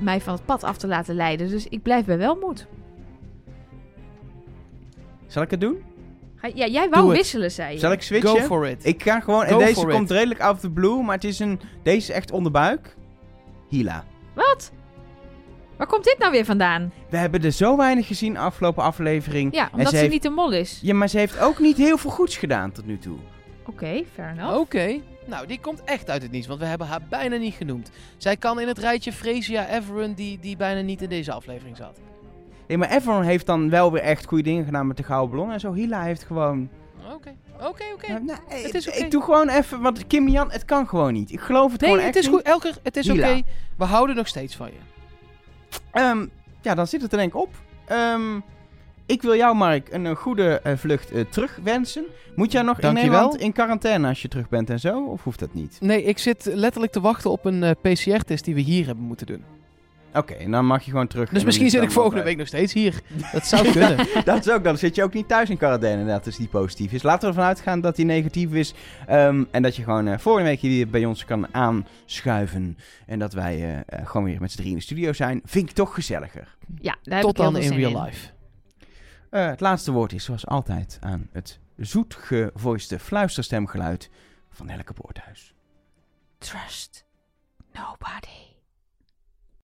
[0.00, 1.48] mij van het pad af te laten leiden.
[1.48, 2.66] Dus ik blijf bij welmoed.
[5.26, 5.76] Zal ik het doen?
[6.36, 7.78] Ga- Ja, jij wou wisselen, zei je.
[7.78, 8.42] Zal ik Go switchen?
[8.42, 8.84] for it.
[8.86, 9.44] Ik ga gewoon...
[9.44, 10.16] En Go deze komt it.
[10.16, 11.02] redelijk out of the blue.
[11.02, 11.60] Maar het is een...
[11.82, 12.96] Deze is echt onderbuik.
[13.68, 14.04] Hila.
[14.34, 14.72] Wat?
[15.76, 16.92] Waar komt dit nou weer vandaan?
[17.08, 19.54] We hebben er zo weinig gezien afgelopen aflevering.
[19.54, 20.78] Ja, En omdat ze ze, heeft- niet de mol is.
[20.82, 23.16] Ja, maar ze heeft ook niet heel veel goeds gedaan tot nu toe.
[23.66, 24.58] Oké, fair enough.
[24.58, 25.00] Oké.
[25.26, 27.90] Nou, die komt echt uit het niets, want we hebben haar bijna niet genoemd.
[28.16, 31.98] Zij kan in het rijtje Fresia Everon, die, die bijna niet in deze aflevering zat.
[32.68, 35.52] Nee, maar Everon heeft dan wel weer echt goede dingen gedaan met de gouden ballon.
[35.52, 36.68] En zo Hila heeft gewoon...
[37.14, 38.18] Oké, oké, oké.
[38.18, 39.80] Nou, Het is ik, doe gewoon even...
[39.80, 41.32] Want Kim Jan, het kan gewoon niet.
[41.32, 42.40] Ik geloof het Nee, gewoon het echt is niet.
[42.40, 42.46] goed.
[42.52, 43.40] Elke, het is oké.
[43.76, 44.78] We houden nog steeds van je.
[45.90, 46.26] Ehm,
[46.62, 47.54] ja, dan zit het er denk ik op.
[47.86, 48.40] Ehm,
[49.06, 52.04] ik wil jou, Mark, een, eh, goede eh, vlucht eh, terugwensen.
[52.34, 52.92] Moet jij nog in.
[52.92, 55.04] Nederland in quarantaine als je terug bent en zo?
[55.04, 55.76] Of hoeft dat niet?
[55.80, 59.44] Nee, ik zit letterlijk te wachten op een PCR-test die we hier hebben moeten doen.
[60.16, 61.30] Oké, en dan mag je gewoon terug.
[61.30, 63.00] Dus misschien is zit ik volgende week nog steeds hier.
[63.32, 64.06] Dat zou kunnen.
[64.24, 66.92] Dat is ook, dan zit je ook niet thuis in quarantaine inderdaad, als die positief
[66.92, 67.02] is.
[67.02, 68.74] Laten we ervan uitgaan dat die negatief is.
[69.06, 72.78] ehm, en dat je gewoon eh, volgende week hier bij ons kan aanschuiven.
[73.06, 75.40] En dat wij eh, eh, gewoon weer met z'n drie in de studio zijn.
[75.44, 76.56] Vind ik toch gezelliger.
[76.80, 78.28] Ja, daar heb Tot ik dan in real life.
[79.30, 84.10] Eh, het laatste woord is zoals altijd aan het zoetgevoiste fluisterstemgeluid
[84.50, 85.54] van Elke Poorthuis.
[86.38, 87.04] Trust
[87.72, 88.53] nobody.